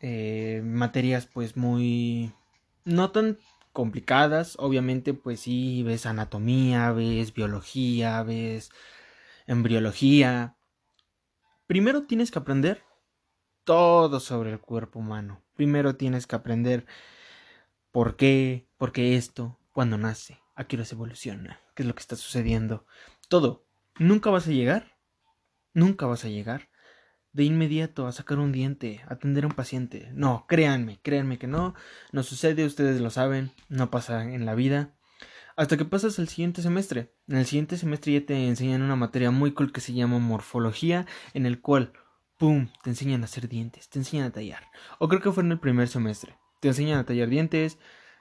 eh, 0.00 0.62
materias 0.64 1.26
pues 1.26 1.56
muy... 1.56 2.32
no 2.84 3.10
tan 3.10 3.38
complicadas, 3.72 4.56
obviamente 4.58 5.14
pues 5.14 5.40
sí, 5.40 5.82
ves 5.82 6.06
anatomía, 6.06 6.92
ves 6.92 7.34
biología, 7.34 8.22
ves 8.22 8.70
embriología. 9.46 10.56
Primero 11.66 12.04
tienes 12.04 12.30
que 12.30 12.38
aprender 12.38 12.82
todo 13.64 14.20
sobre 14.20 14.52
el 14.52 14.60
cuerpo 14.60 15.00
humano. 15.00 15.42
Primero 15.54 15.96
tienes 15.96 16.26
que 16.26 16.36
aprender 16.36 16.86
por 17.90 18.16
qué, 18.16 18.66
por 18.76 18.92
qué 18.92 19.16
esto, 19.16 19.58
cuándo 19.72 19.98
nace, 19.98 20.40
a 20.54 20.64
qué 20.64 20.76
hora 20.76 20.86
evoluciona, 20.90 21.60
qué 21.74 21.82
es 21.82 21.86
lo 21.86 21.94
que 21.94 22.00
está 22.00 22.16
sucediendo. 22.16 22.86
Todo, 23.28 23.64
Nunca 23.98 24.28
vas 24.30 24.48
a 24.48 24.50
llegar, 24.50 24.96
nunca 25.72 26.06
vas 26.06 26.24
a 26.24 26.28
llegar 26.28 26.68
de 27.34 27.44
inmediato 27.44 28.06
a 28.06 28.12
sacar 28.12 28.38
un 28.38 28.52
diente, 28.52 29.02
atender 29.08 29.44
a 29.44 29.48
un 29.48 29.52
paciente. 29.52 30.08
No, 30.14 30.46
créanme, 30.48 31.00
créanme 31.02 31.38
que 31.38 31.48
no, 31.48 31.74
no 32.12 32.22
sucede, 32.22 32.64
ustedes 32.64 33.00
lo 33.00 33.10
saben, 33.10 33.50
no 33.68 33.90
pasa 33.90 34.22
en 34.24 34.46
la 34.46 34.54
vida. 34.54 34.94
Hasta 35.56 35.76
que 35.76 35.84
pasas 35.84 36.18
al 36.18 36.28
siguiente 36.28 36.62
semestre. 36.62 37.12
En 37.28 37.36
el 37.36 37.46
siguiente 37.46 37.76
semestre 37.76 38.12
ya 38.12 38.24
te 38.24 38.48
enseñan 38.48 38.82
una 38.82 38.96
materia 38.96 39.30
muy 39.30 39.52
cool 39.52 39.72
que 39.72 39.80
se 39.80 39.92
llama 39.92 40.18
morfología, 40.18 41.06
en 41.32 41.44
el 41.44 41.60
cual, 41.60 41.92
¡pum!, 42.38 42.68
te 42.82 42.90
enseñan 42.90 43.22
a 43.22 43.24
hacer 43.24 43.48
dientes, 43.48 43.88
te 43.88 43.98
enseñan 43.98 44.26
a 44.26 44.32
tallar. 44.32 44.62
O 44.98 45.08
creo 45.08 45.20
que 45.20 45.32
fue 45.32 45.42
en 45.42 45.52
el 45.52 45.60
primer 45.60 45.88
semestre. 45.88 46.38
Te 46.60 46.68
enseñan 46.68 46.98
a 46.98 47.04
tallar 47.04 47.28
dientes, 47.28 47.78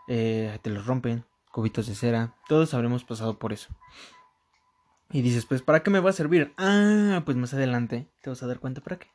eh, 0.07 0.59
te 0.63 0.69
los 0.71 0.85
rompen, 0.85 1.25
cubitos 1.51 1.85
de 1.85 1.93
cera, 1.93 2.35
todos 2.47 2.73
habremos 2.73 3.03
pasado 3.03 3.37
por 3.37 3.53
eso. 3.53 3.75
Y 5.11 5.21
dices, 5.21 5.45
pues, 5.45 5.61
¿para 5.61 5.83
qué 5.83 5.89
me 5.89 5.99
va 5.99 6.09
a 6.09 6.13
servir? 6.13 6.53
Ah, 6.57 7.21
pues 7.25 7.37
más 7.37 7.53
adelante 7.53 8.07
te 8.21 8.29
vas 8.29 8.41
a 8.41 8.47
dar 8.47 8.59
cuenta 8.59 8.81
para 8.81 8.97
qué. 8.97 9.07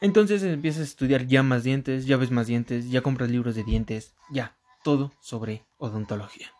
Entonces 0.00 0.42
empiezas 0.42 0.82
a 0.82 0.84
estudiar 0.84 1.26
ya 1.26 1.42
más 1.42 1.64
dientes, 1.64 2.06
ya 2.06 2.16
ves 2.16 2.30
más 2.30 2.46
dientes, 2.46 2.90
ya 2.90 3.00
compras 3.00 3.30
libros 3.30 3.56
de 3.56 3.64
dientes, 3.64 4.14
ya, 4.30 4.56
todo 4.84 5.12
sobre 5.20 5.64
odontología. 5.76 6.52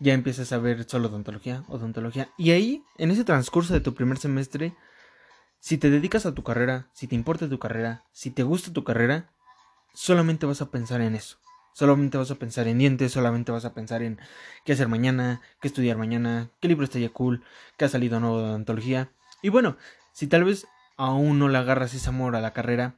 Ya 0.00 0.12
empiezas 0.12 0.52
a 0.52 0.58
ver 0.58 0.84
solo 0.84 1.08
odontología, 1.08 1.64
odontología. 1.68 2.28
Y 2.36 2.50
ahí, 2.50 2.84
en 2.98 3.10
ese 3.10 3.24
transcurso 3.24 3.72
de 3.72 3.80
tu 3.80 3.94
primer 3.94 4.18
semestre, 4.18 4.74
si 5.60 5.78
te 5.78 5.90
dedicas 5.90 6.26
a 6.26 6.34
tu 6.34 6.42
carrera, 6.42 6.90
si 6.92 7.06
te 7.06 7.14
importa 7.14 7.48
tu 7.48 7.58
carrera, 7.58 8.04
si 8.12 8.30
te 8.30 8.42
gusta 8.42 8.72
tu 8.72 8.84
carrera, 8.84 9.32
solamente 9.94 10.44
vas 10.44 10.60
a 10.60 10.70
pensar 10.70 11.00
en 11.00 11.14
eso. 11.14 11.38
Solamente 11.72 12.18
vas 12.18 12.30
a 12.30 12.34
pensar 12.34 12.68
en 12.68 12.78
dientes, 12.78 13.12
solamente 13.12 13.52
vas 13.52 13.64
a 13.64 13.72
pensar 13.72 14.02
en 14.02 14.18
qué 14.64 14.72
hacer 14.72 14.88
mañana, 14.88 15.40
qué 15.60 15.68
estudiar 15.68 15.96
mañana, 15.96 16.50
qué 16.60 16.68
libro 16.68 16.84
estaría 16.84 17.10
cool, 17.10 17.42
qué 17.78 17.86
ha 17.86 17.88
salido 17.88 18.20
nuevo 18.20 18.42
de 18.42 18.54
antología. 18.54 19.10
Y 19.42 19.48
bueno, 19.48 19.76
si 20.12 20.26
tal 20.26 20.44
vez 20.44 20.66
aún 20.96 21.38
no 21.38 21.48
le 21.48 21.58
agarras 21.58 21.94
ese 21.94 22.08
amor 22.08 22.36
a 22.36 22.40
la 22.40 22.52
carrera, 22.52 22.96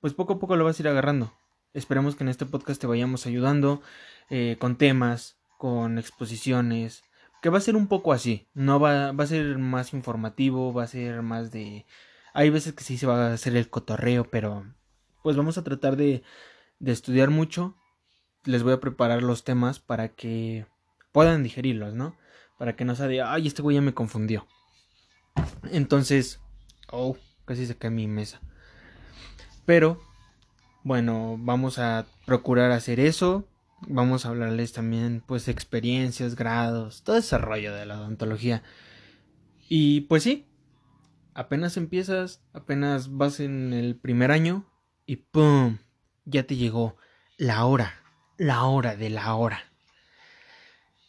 pues 0.00 0.12
poco 0.12 0.34
a 0.34 0.38
poco 0.38 0.56
lo 0.56 0.64
vas 0.64 0.78
a 0.78 0.82
ir 0.82 0.88
agarrando. 0.88 1.32
Esperemos 1.72 2.14
que 2.14 2.24
en 2.24 2.28
este 2.28 2.46
podcast 2.46 2.80
te 2.80 2.86
vayamos 2.86 3.26
ayudando 3.26 3.82
eh, 4.30 4.56
con 4.60 4.76
temas, 4.76 5.38
con 5.58 5.98
exposiciones, 5.98 7.02
que 7.42 7.48
va 7.48 7.58
a 7.58 7.62
ser 7.62 7.74
un 7.74 7.88
poco 7.88 8.12
así. 8.12 8.46
No 8.54 8.78
va, 8.78 9.12
va 9.12 9.24
a 9.24 9.28
ser 9.28 9.58
más 9.58 9.92
informativo, 9.94 10.72
va 10.72 10.84
a 10.84 10.88
ser 10.88 11.22
más 11.22 11.50
de... 11.50 11.86
Hay 12.32 12.50
veces 12.50 12.74
que 12.74 12.84
sí 12.84 12.98
se 12.98 13.06
va 13.06 13.28
a 13.28 13.32
hacer 13.32 13.56
el 13.56 13.70
cotorreo, 13.70 14.24
pero 14.30 14.66
pues 15.22 15.36
vamos 15.36 15.56
a 15.58 15.64
tratar 15.64 15.96
de, 15.96 16.22
de 16.78 16.92
estudiar 16.92 17.30
mucho 17.30 17.76
les 18.44 18.62
voy 18.62 18.72
a 18.72 18.80
preparar 18.80 19.22
los 19.22 19.44
temas 19.44 19.80
para 19.80 20.08
que 20.08 20.66
puedan 21.12 21.42
digerirlos, 21.42 21.94
¿no? 21.94 22.16
Para 22.58 22.76
que 22.76 22.84
no 22.84 22.94
sea 22.94 23.06
de, 23.06 23.22
ay, 23.22 23.46
este 23.46 23.62
güey 23.62 23.76
ya 23.76 23.80
me 23.80 23.94
confundió. 23.94 24.46
Entonces, 25.70 26.40
oh, 26.90 27.16
casi 27.44 27.66
se 27.66 27.76
cae 27.76 27.90
mi 27.90 28.06
mesa. 28.06 28.40
Pero, 29.64 30.00
bueno, 30.82 31.36
vamos 31.38 31.78
a 31.78 32.06
procurar 32.26 32.70
hacer 32.72 33.00
eso. 33.00 33.48
Vamos 33.86 34.24
a 34.24 34.30
hablarles 34.30 34.72
también, 34.72 35.22
pues, 35.26 35.48
experiencias, 35.48 36.36
grados, 36.36 37.02
todo 37.02 37.16
ese 37.16 37.38
rollo 37.38 37.74
de 37.74 37.86
la 37.86 37.98
odontología. 37.98 38.62
Y 39.68 40.02
pues 40.02 40.22
sí, 40.22 40.46
apenas 41.32 41.76
empiezas, 41.76 42.42
apenas 42.52 43.16
vas 43.16 43.40
en 43.40 43.72
el 43.72 43.96
primer 43.96 44.30
año 44.30 44.70
y 45.06 45.16
¡pum! 45.16 45.78
Ya 46.24 46.46
te 46.46 46.56
llegó 46.56 46.96
la 47.38 47.64
hora 47.64 48.03
la 48.36 48.64
hora 48.64 48.96
de 48.96 49.10
la 49.10 49.34
hora. 49.34 49.64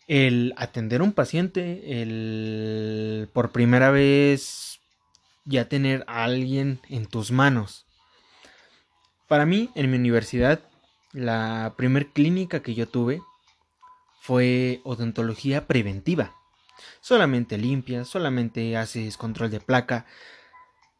El 0.07 0.53
atender 0.57 1.01
a 1.01 1.03
un 1.03 1.13
paciente, 1.13 2.01
el 2.01 3.29
por 3.33 3.51
primera 3.51 3.89
vez 3.89 4.79
ya 5.45 5.67
tener 5.67 6.03
a 6.07 6.23
alguien 6.23 6.79
en 6.89 7.05
tus 7.05 7.31
manos. 7.31 7.85
Para 9.27 9.45
mí, 9.45 9.71
en 9.75 9.89
mi 9.89 9.97
universidad, 9.97 10.59
la 11.13 11.73
primer 11.77 12.07
clínica 12.07 12.61
que 12.61 12.75
yo 12.75 12.87
tuve 12.87 13.21
fue 14.19 14.81
odontología 14.83 15.65
preventiva. 15.65 16.35
Solamente 16.99 17.57
limpias, 17.57 18.07
solamente 18.07 18.75
haces 18.77 19.17
control 19.17 19.49
de 19.49 19.59
placa. 19.59 20.05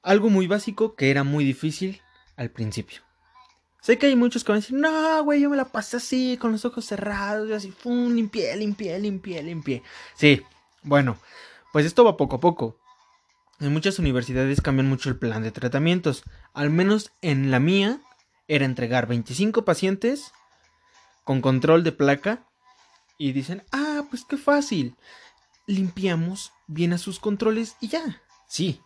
Algo 0.01 0.29
muy 0.29 0.47
básico 0.47 0.95
que 0.95 1.11
era 1.11 1.23
muy 1.23 1.43
difícil 1.43 2.01
al 2.35 2.49
principio. 2.49 3.01
Sé 3.85 3.99
que 3.99 4.07
hay 4.07 4.15
muchos 4.15 4.43
que 4.43 4.51
van 4.51 4.57
a 4.57 4.61
decir, 4.61 4.75
no, 4.75 5.23
güey, 5.23 5.41
yo 5.41 5.49
me 5.51 5.55
la 5.55 5.65
pasé 5.65 5.97
así, 5.97 6.37
con 6.41 6.51
los 6.51 6.65
ojos 6.65 6.85
cerrados, 6.85 7.47
y 7.47 7.53
así, 7.53 7.69
fum, 7.69 8.15
limpié, 8.15 8.57
limpié, 8.57 8.97
limpié, 8.97 9.43
limpié. 9.43 9.83
Sí, 10.15 10.41
bueno, 10.81 11.19
pues 11.71 11.85
esto 11.85 12.03
va 12.03 12.17
poco 12.17 12.37
a 12.37 12.39
poco. 12.39 12.79
En 13.59 13.71
muchas 13.71 13.99
universidades 13.99 14.59
cambian 14.59 14.89
mucho 14.89 15.09
el 15.09 15.17
plan 15.17 15.43
de 15.43 15.51
tratamientos. 15.51 16.23
Al 16.55 16.71
menos 16.71 17.11
en 17.21 17.51
la 17.51 17.59
mía, 17.59 18.01
era 18.47 18.65
entregar 18.65 19.05
25 19.05 19.65
pacientes 19.65 20.31
con 21.23 21.41
control 21.41 21.83
de 21.83 21.91
placa 21.91 22.43
y 23.19 23.33
dicen, 23.33 23.61
ah, 23.71 24.05
pues 24.09 24.25
qué 24.25 24.37
fácil. 24.37 24.95
Limpiamos 25.67 26.53
bien 26.65 26.91
a 26.91 26.97
sus 26.97 27.19
controles 27.19 27.75
y 27.81 27.89
ya. 27.89 28.19
Sí, 28.47 28.81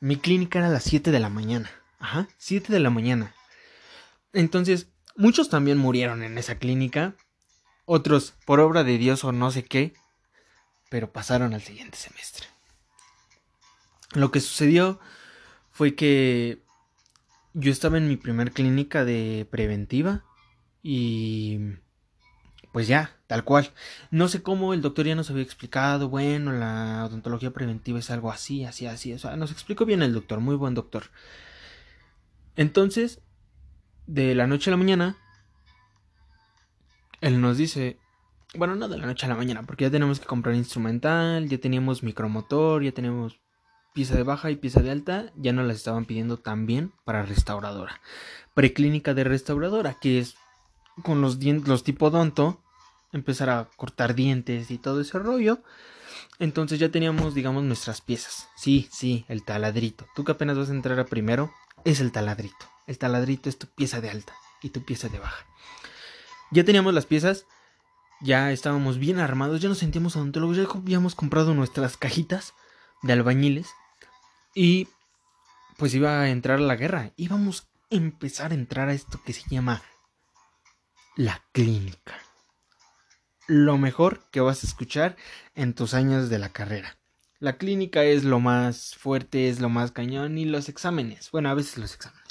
mi 0.00 0.16
clínica 0.16 0.60
era 0.60 0.68
a 0.68 0.72
las 0.72 0.84
7 0.84 1.10
de 1.10 1.20
la 1.20 1.28
mañana. 1.28 1.70
Ajá, 1.98 2.28
7 2.38 2.72
de 2.72 2.80
la 2.80 2.88
mañana. 2.88 3.34
Entonces, 4.38 4.86
muchos 5.16 5.48
también 5.48 5.78
murieron 5.78 6.22
en 6.22 6.38
esa 6.38 6.60
clínica, 6.60 7.16
otros 7.86 8.34
por 8.46 8.60
obra 8.60 8.84
de 8.84 8.96
Dios 8.96 9.24
o 9.24 9.32
no 9.32 9.50
sé 9.50 9.64
qué, 9.64 9.94
pero 10.88 11.12
pasaron 11.12 11.54
al 11.54 11.62
siguiente 11.62 11.98
semestre. 11.98 12.46
Lo 14.14 14.30
que 14.30 14.38
sucedió 14.38 15.00
fue 15.72 15.96
que 15.96 16.62
yo 17.52 17.72
estaba 17.72 17.98
en 17.98 18.06
mi 18.06 18.16
primer 18.16 18.52
clínica 18.52 19.04
de 19.04 19.44
preventiva 19.50 20.24
y 20.84 21.58
pues 22.70 22.86
ya, 22.86 23.16
tal 23.26 23.42
cual. 23.42 23.72
No 24.12 24.28
sé 24.28 24.40
cómo 24.40 24.72
el 24.72 24.82
doctor 24.82 25.04
ya 25.04 25.16
nos 25.16 25.30
había 25.30 25.42
explicado, 25.42 26.10
bueno, 26.10 26.52
la 26.52 27.04
odontología 27.06 27.50
preventiva 27.50 27.98
es 27.98 28.10
algo 28.12 28.30
así, 28.30 28.64
así, 28.64 28.86
así, 28.86 29.12
o 29.12 29.18
sea, 29.18 29.34
nos 29.34 29.50
explicó 29.50 29.84
bien 29.84 30.00
el 30.00 30.14
doctor, 30.14 30.38
muy 30.38 30.54
buen 30.54 30.74
doctor. 30.74 31.10
Entonces, 32.54 33.20
de 34.08 34.34
la 34.34 34.46
noche 34.46 34.70
a 34.70 34.72
la 34.72 34.78
mañana, 34.78 35.16
él 37.20 37.40
nos 37.40 37.58
dice, 37.58 37.98
bueno, 38.54 38.74
no 38.74 38.88
de 38.88 38.96
la 38.96 39.06
noche 39.06 39.26
a 39.26 39.28
la 39.28 39.34
mañana, 39.36 39.62
porque 39.64 39.84
ya 39.84 39.90
tenemos 39.90 40.18
que 40.18 40.26
comprar 40.26 40.54
instrumental, 40.54 41.48
ya 41.48 41.58
teníamos 41.58 42.02
micromotor, 42.02 42.82
ya 42.82 42.92
tenemos 42.92 43.38
pieza 43.92 44.16
de 44.16 44.22
baja 44.22 44.50
y 44.50 44.56
pieza 44.56 44.80
de 44.80 44.90
alta, 44.90 45.30
ya 45.36 45.52
no 45.52 45.62
las 45.62 45.76
estaban 45.76 46.06
pidiendo 46.06 46.38
también 46.38 46.92
para 47.04 47.22
restauradora. 47.22 48.00
Preclínica 48.54 49.12
de 49.12 49.24
restauradora, 49.24 49.98
que 50.00 50.18
es 50.18 50.36
con 51.02 51.20
los 51.20 51.38
dientes, 51.38 51.68
los 51.68 51.84
tipo 51.84 52.10
donto, 52.10 52.62
empezar 53.12 53.50
a 53.50 53.68
cortar 53.76 54.14
dientes 54.14 54.70
y 54.70 54.78
todo 54.78 55.02
ese 55.02 55.18
rollo. 55.18 55.60
Entonces 56.38 56.78
ya 56.78 56.88
teníamos, 56.88 57.34
digamos, 57.34 57.62
nuestras 57.62 58.00
piezas. 58.00 58.48
Sí, 58.56 58.88
sí, 58.90 59.26
el 59.28 59.44
taladrito. 59.44 60.06
Tú 60.14 60.24
que 60.24 60.32
apenas 60.32 60.56
vas 60.56 60.70
a 60.70 60.74
entrar 60.74 60.98
a 60.98 61.04
primero, 61.04 61.52
es 61.84 62.00
el 62.00 62.10
taladrito. 62.10 62.77
El 62.88 62.98
taladrito 62.98 63.48
es 63.48 63.58
tu 63.58 63.68
pieza 63.68 64.00
de 64.00 64.10
alta. 64.10 64.34
y 64.60 64.70
tu 64.70 64.82
pieza 64.82 65.08
de 65.08 65.20
baja. 65.20 65.46
Ya 66.50 66.64
teníamos 66.64 66.92
las 66.92 67.06
piezas, 67.06 67.46
ya 68.20 68.50
estábamos 68.50 68.98
bien 68.98 69.20
armados, 69.20 69.60
ya 69.60 69.68
nos 69.68 69.78
sentíamos 69.78 70.16
odontólogos, 70.16 70.56
ya 70.56 70.64
habíamos 70.64 71.14
comprado 71.14 71.54
nuestras 71.54 71.96
cajitas 71.96 72.54
de 73.02 73.12
albañiles 73.12 73.68
y 74.56 74.88
pues 75.76 75.94
iba 75.94 76.20
a 76.20 76.30
entrar 76.30 76.58
la 76.58 76.74
guerra, 76.74 77.12
íbamos 77.16 77.68
a 77.92 77.94
empezar 77.94 78.50
a 78.50 78.54
entrar 78.54 78.88
a 78.88 78.94
esto 78.94 79.22
que 79.24 79.32
se 79.32 79.48
llama 79.48 79.80
la 81.14 81.44
clínica. 81.52 82.18
Lo 83.46 83.78
mejor 83.78 84.28
que 84.32 84.40
vas 84.40 84.64
a 84.64 84.66
escuchar 84.66 85.16
en 85.54 85.74
tus 85.74 85.94
años 85.94 86.28
de 86.30 86.38
la 86.40 86.48
carrera. 86.48 86.98
La 87.38 87.56
clínica 87.56 88.02
es 88.02 88.24
lo 88.24 88.40
más 88.40 88.96
fuerte, 88.96 89.48
es 89.48 89.60
lo 89.60 89.68
más 89.68 89.92
cañón 89.92 90.36
y 90.36 90.44
los 90.44 90.68
exámenes. 90.68 91.30
Bueno, 91.30 91.48
a 91.48 91.54
veces 91.54 91.78
los 91.78 91.94
exámenes. 91.94 92.27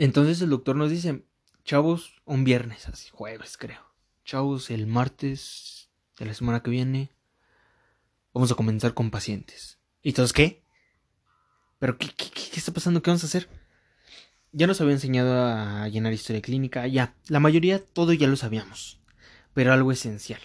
Entonces 0.00 0.40
el 0.40 0.48
doctor 0.48 0.76
nos 0.76 0.90
dice, 0.90 1.26
chavos, 1.62 2.22
un 2.24 2.42
viernes, 2.42 2.88
así, 2.88 3.10
jueves 3.10 3.58
creo. 3.58 3.82
Chavos, 4.24 4.70
el 4.70 4.86
martes 4.86 5.90
de 6.18 6.24
la 6.24 6.32
semana 6.32 6.62
que 6.62 6.70
viene 6.70 7.10
vamos 8.32 8.50
a 8.50 8.54
comenzar 8.54 8.94
con 8.94 9.10
pacientes. 9.10 9.78
¿Y 10.00 10.14
todos 10.14 10.32
qué? 10.32 10.64
¿Pero 11.78 11.98
qué, 11.98 12.08
qué, 12.16 12.30
qué 12.30 12.56
está 12.56 12.72
pasando? 12.72 13.02
¿Qué 13.02 13.10
vamos 13.10 13.24
a 13.24 13.26
hacer? 13.26 13.50
Ya 14.52 14.66
nos 14.66 14.80
había 14.80 14.94
enseñado 14.94 15.34
a 15.34 15.86
llenar 15.88 16.14
historia 16.14 16.40
clínica, 16.40 16.86
ya. 16.86 17.14
La 17.28 17.38
mayoría 17.38 17.84
todo 17.84 18.14
ya 18.14 18.26
lo 18.26 18.36
sabíamos. 18.36 19.02
Pero 19.52 19.74
algo 19.74 19.92
esencial. 19.92 20.40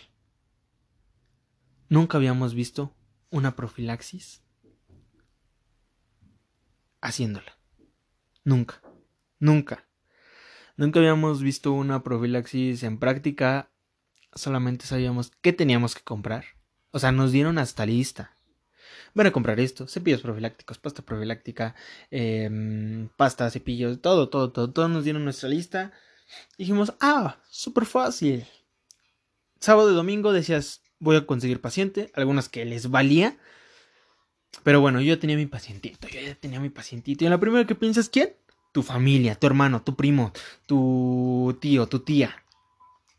Nunca 1.88 2.18
habíamos 2.18 2.56
visto 2.56 2.94
una 3.30 3.56
profilaxis 3.56 4.44
haciéndola. 7.00 7.58
Nunca. 8.44 8.82
Nunca. 9.40 9.86
Nunca 10.78 11.00
habíamos 11.00 11.42
visto 11.42 11.72
una 11.72 12.04
profilaxis 12.04 12.84
en 12.84 13.00
práctica. 13.00 13.72
Solamente 14.34 14.86
sabíamos 14.86 15.32
qué 15.42 15.54
teníamos 15.54 15.96
que 15.96 16.04
comprar. 16.04 16.46
O 16.92 17.00
sea, 17.00 17.12
nos 17.12 17.32
dieron 17.32 17.58
hasta 17.58 17.86
lista. 17.86 18.32
Van 19.14 19.28
a 19.28 19.32
comprar 19.32 19.60
esto, 19.62 19.88
cepillos 19.88 20.22
profilácticos, 20.22 20.78
pasta 20.78 21.02
profiláctica, 21.02 21.74
eh, 22.12 23.08
pasta, 23.16 23.50
cepillos, 23.50 24.02
todo, 24.02 24.28
todo, 24.28 24.52
todo, 24.52 24.72
todo 24.72 24.90
nos 24.90 25.06
dieron 25.06 25.24
nuestra 25.24 25.48
lista. 25.48 25.94
Dijimos, 26.58 26.94
ah, 27.00 27.38
súper 27.50 27.86
fácil. 27.86 28.46
Sábado 29.62 29.92
y 29.92 29.96
domingo 29.96 30.34
decías, 30.34 30.82
voy 31.00 31.16
a 31.16 31.26
conseguir 31.26 31.62
paciente, 31.62 32.12
algunas 32.14 32.50
que 32.50 32.66
les 32.66 32.90
valía. 32.90 33.38
Pero 34.64 34.82
bueno, 34.82 35.00
yo 35.02 35.18
tenía 35.18 35.38
mi 35.38 35.46
pacientito, 35.46 36.08
yo 36.10 36.20
ya 36.20 36.36
tenía 36.36 36.60
mi 36.60 36.70
pacientito. 36.70 37.24
Y 37.24 37.28
en 37.28 37.32
la 37.32 37.40
primera 37.40 37.66
que 37.66 37.76
piensas, 37.76 38.10
¿quién? 38.10 38.36
Tu 38.76 38.84
familia, 38.84 39.36
tu 39.36 39.48
hermano, 39.48 39.84
tu 39.84 39.96
primo, 39.96 40.34
tu 40.66 41.58
tío, 41.62 41.88
tu 41.88 42.00
tía. 42.02 42.44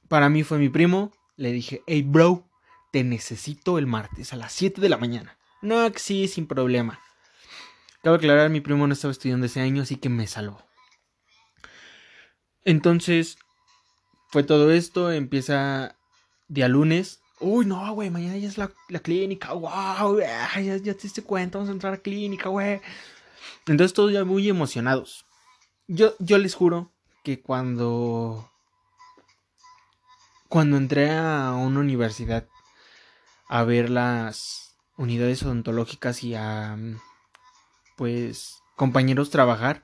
Para 0.07 0.29
mí 0.29 0.43
fue 0.43 0.59
mi 0.59 0.69
primo. 0.69 1.13
Le 1.39 1.51
dije, 1.51 1.83
hey 1.87 2.03
bro, 2.03 2.45
te 2.93 3.03
necesito 3.05 3.79
el 3.79 3.87
martes 3.87 4.35
a 4.35 4.37
las 4.37 4.53
7 4.53 4.83
de 4.83 4.91
la 4.91 4.99
mañana. 4.99 5.39
No, 5.63 5.91
sí, 5.97 6.29
sin 6.29 6.47
problema. 6.47 7.01
Cabe 8.03 8.17
aclarar, 8.17 8.51
mi 8.51 8.61
primo 8.61 8.87
no 8.87 8.93
estaba 8.93 9.13
estudiando 9.13 9.47
ese 9.47 9.63
año, 9.63 9.83
así 9.83 9.97
que 9.97 10.11
me 10.11 10.27
salvó. 10.27 10.63
Entonces, 12.67 13.39
fue 14.29 14.43
todo 14.43 14.71
esto, 14.71 15.11
empieza 15.11 15.97
día 16.49 16.69
lunes, 16.69 17.21
Uy, 17.41 17.65
no, 17.65 17.95
güey, 17.95 18.09
mañana 18.11 18.37
ya 18.37 18.49
es 18.49 18.57
la, 18.57 18.71
la 18.89 18.99
clínica, 18.99 19.53
wow, 19.53 20.21
ya, 20.21 20.61
ya, 20.61 20.95
te 20.95 21.03
diste 21.03 21.23
cuenta, 21.23 21.59
vamos 21.59 21.69
a 21.71 21.73
entrar 21.73 21.95
a 21.95 21.99
clínica, 21.99 22.49
güey. 22.51 22.81
Entonces 23.67 23.93
todos 23.93 24.13
ya 24.13 24.25
muy 24.25 24.49
emocionados. 24.49 25.26
Yo, 25.89 26.15
yo 26.19 26.39
les 26.39 26.55
juro 26.55 26.93
que 27.23 27.41
cuando... 27.41 28.51
Cuando 30.49 30.77
entré 30.77 31.11
a 31.11 31.53
una 31.53 31.81
universidad 31.81 32.47
a 33.49 33.65
ver 33.65 33.91
las 33.91 34.77
unidades 34.97 35.43
odontológicas 35.43 36.23
y 36.23 36.35
a... 36.35 36.79
Pues 37.97 38.63
compañeros 38.77 39.31
trabajar, 39.31 39.83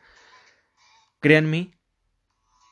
créanme, 1.20 1.72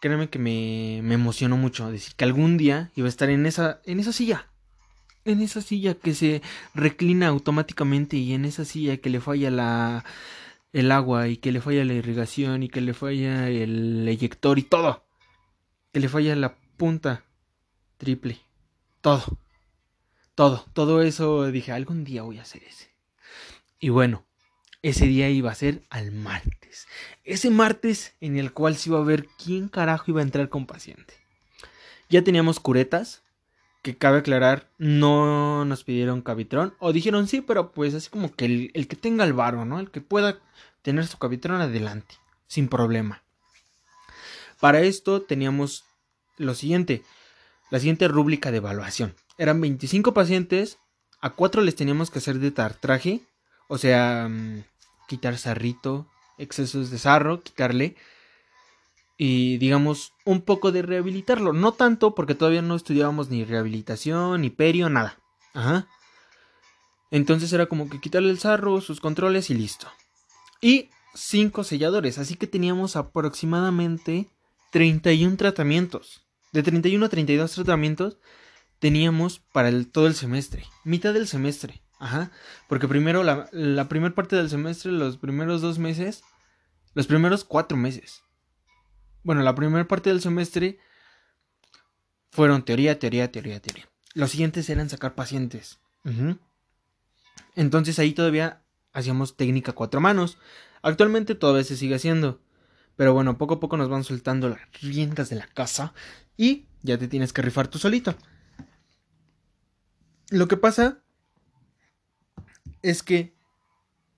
créanme 0.02 0.28
que 0.28 0.38
me, 0.38 1.00
me 1.02 1.14
emocionó 1.14 1.56
mucho 1.56 1.90
decir 1.90 2.14
que 2.14 2.24
algún 2.24 2.58
día 2.58 2.92
iba 2.94 3.06
a 3.06 3.08
estar 3.08 3.30
en 3.30 3.46
esa, 3.46 3.80
en 3.86 4.00
esa 4.00 4.12
silla 4.12 4.50
en 5.24 5.40
esa 5.40 5.60
silla 5.60 5.94
que 5.94 6.14
se 6.14 6.42
reclina 6.74 7.28
automáticamente 7.28 8.16
y 8.16 8.32
en 8.32 8.44
esa 8.44 8.64
silla 8.64 8.96
que 8.98 9.10
le 9.10 9.20
falla 9.20 9.50
la 9.50 10.04
el 10.72 10.92
agua 10.92 11.28
y 11.28 11.36
que 11.36 11.52
le 11.52 11.60
falla 11.60 11.84
la 11.84 11.94
irrigación 11.94 12.62
y 12.62 12.68
que 12.68 12.80
le 12.80 12.94
falla 12.94 13.48
el 13.48 14.06
eyector 14.08 14.58
y 14.58 14.62
todo. 14.62 15.04
Que 15.92 16.00
le 16.00 16.08
falla 16.08 16.36
la 16.36 16.56
punta 16.76 17.24
triple. 17.98 18.38
Todo. 19.00 19.38
Todo. 20.34 20.66
Todo 20.72 21.02
eso 21.02 21.50
dije, 21.50 21.72
algún 21.72 22.04
día 22.04 22.22
voy 22.22 22.38
a 22.38 22.42
hacer 22.42 22.62
ese. 22.64 22.90
Y 23.78 23.88
bueno, 23.88 24.24
ese 24.82 25.06
día 25.06 25.28
iba 25.28 25.50
a 25.50 25.54
ser 25.54 25.82
al 25.90 26.12
martes. 26.12 26.86
Ese 27.24 27.50
martes 27.50 28.14
en 28.20 28.38
el 28.38 28.52
cual 28.52 28.76
se 28.76 28.90
iba 28.90 28.98
a 28.98 29.04
ver 29.04 29.26
quién 29.42 29.68
carajo 29.68 30.10
iba 30.10 30.20
a 30.20 30.24
entrar 30.24 30.48
con 30.48 30.66
paciente. 30.66 31.14
Ya 32.08 32.22
teníamos 32.22 32.60
curetas, 32.60 33.22
que 33.82 33.96
cabe 33.96 34.18
aclarar, 34.18 34.68
no 34.78 35.64
nos 35.64 35.84
pidieron 35.84 36.22
cabitrón. 36.22 36.74
O 36.78 36.92
dijeron 36.92 37.28
sí, 37.28 37.40
pero 37.40 37.72
pues 37.72 37.94
así 37.94 38.10
como 38.10 38.32
que 38.32 38.70
el, 38.74 38.88
que 38.88 38.96
tenga 38.96 39.24
el 39.24 39.32
varo, 39.32 39.64
¿no? 39.64 39.80
El 39.80 39.90
que 39.90 40.00
pueda 40.00 40.38
tener 40.82 41.06
su 41.06 41.18
cabitrón 41.18 41.60
adelante, 41.60 42.14
sin 42.46 42.68
problema. 42.68 43.22
Para 44.60 44.80
esto 44.80 45.22
teníamos 45.22 45.84
lo 46.36 46.54
siguiente, 46.54 47.02
la 47.70 47.78
siguiente 47.78 48.08
rúbrica 48.08 48.50
de 48.50 48.58
evaluación. 48.58 49.14
Eran 49.38 49.60
25 49.60 50.12
pacientes, 50.12 50.78
a 51.20 51.30
4 51.30 51.62
les 51.62 51.76
teníamos 51.76 52.10
que 52.10 52.18
hacer 52.18 52.38
de 52.38 52.50
tartraje, 52.50 53.22
o 53.68 53.78
sea, 53.78 54.28
mm, 54.28 54.64
quitar 55.08 55.38
sarrito, 55.38 56.06
excesos 56.36 56.90
de 56.90 56.98
sarro, 56.98 57.40
quitarle 57.40 57.96
y 59.22 59.58
digamos 59.58 60.14
un 60.24 60.40
poco 60.40 60.72
de 60.72 60.80
rehabilitarlo. 60.80 61.52
No 61.52 61.72
tanto 61.72 62.14
porque 62.14 62.34
todavía 62.34 62.62
no 62.62 62.74
estudiábamos 62.74 63.28
ni 63.28 63.44
rehabilitación, 63.44 64.40
ni 64.40 64.48
perio, 64.48 64.88
nada. 64.88 65.18
Ajá. 65.52 65.88
Entonces 67.10 67.52
era 67.52 67.66
como 67.66 67.90
que 67.90 68.00
quitarle 68.00 68.30
el 68.30 68.38
sarro, 68.38 68.80
sus 68.80 68.98
controles 68.98 69.50
y 69.50 69.54
listo. 69.54 69.88
Y 70.62 70.88
cinco 71.14 71.64
selladores, 71.64 72.16
así 72.16 72.36
que 72.36 72.46
teníamos 72.46 72.96
aproximadamente 72.96 74.30
31 74.70 75.36
tratamientos. 75.36 76.22
De 76.52 76.62
31 76.62 77.04
a 77.04 77.08
32 77.10 77.52
tratamientos 77.52 78.16
teníamos 78.78 79.40
para 79.52 79.68
el, 79.68 79.88
todo 79.88 80.06
el 80.06 80.14
semestre, 80.14 80.64
mitad 80.84 81.12
del 81.12 81.28
semestre. 81.28 81.82
Ajá. 81.98 82.30
Porque 82.70 82.88
primero 82.88 83.22
la, 83.22 83.50
la 83.52 83.86
primera 83.86 84.14
parte 84.14 84.36
del 84.36 84.48
semestre, 84.48 84.92
los 84.92 85.18
primeros 85.18 85.60
dos 85.60 85.78
meses, 85.78 86.22
los 86.94 87.06
primeros 87.06 87.44
cuatro 87.44 87.76
meses 87.76 88.22
bueno, 89.22 89.42
la 89.42 89.54
primera 89.54 89.86
parte 89.86 90.10
del 90.10 90.20
semestre 90.20 90.78
fueron 92.30 92.64
teoría, 92.64 92.98
teoría, 92.98 93.30
teoría, 93.30 93.60
teoría. 93.60 93.88
Los 94.14 94.30
siguientes 94.30 94.68
eran 94.70 94.88
sacar 94.88 95.14
pacientes. 95.14 95.80
Entonces 97.54 97.98
ahí 97.98 98.12
todavía 98.12 98.62
hacíamos 98.92 99.36
técnica 99.36 99.72
cuatro 99.72 100.00
manos. 100.00 100.38
Actualmente 100.82 101.34
todavía 101.34 101.64
se 101.64 101.76
sigue 101.76 101.96
haciendo. 101.96 102.40
Pero 102.96 103.14
bueno, 103.14 103.38
poco 103.38 103.54
a 103.54 103.60
poco 103.60 103.76
nos 103.76 103.88
van 103.88 104.04
soltando 104.04 104.48
las 104.48 104.60
riendas 104.80 105.30
de 105.30 105.36
la 105.36 105.46
casa 105.46 105.94
y 106.36 106.66
ya 106.82 106.98
te 106.98 107.08
tienes 107.08 107.32
que 107.32 107.42
rifar 107.42 107.68
tú 107.68 107.78
solito. 107.78 108.14
Lo 110.30 110.48
que 110.48 110.56
pasa 110.56 111.02
es 112.82 113.02
que 113.02 113.34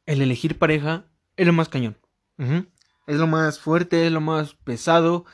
el 0.06 0.20
elegir 0.20 0.58
pareja 0.58 1.06
es 1.36 1.46
lo 1.46 1.52
más 1.52 1.68
cañón. 1.68 1.96
Es 3.06 3.16
lo 3.16 3.26
más 3.26 3.58
fuerte, 3.58 4.06
es 4.06 4.12
lo 4.12 4.20
más 4.20 4.54
pesado. 4.54 5.24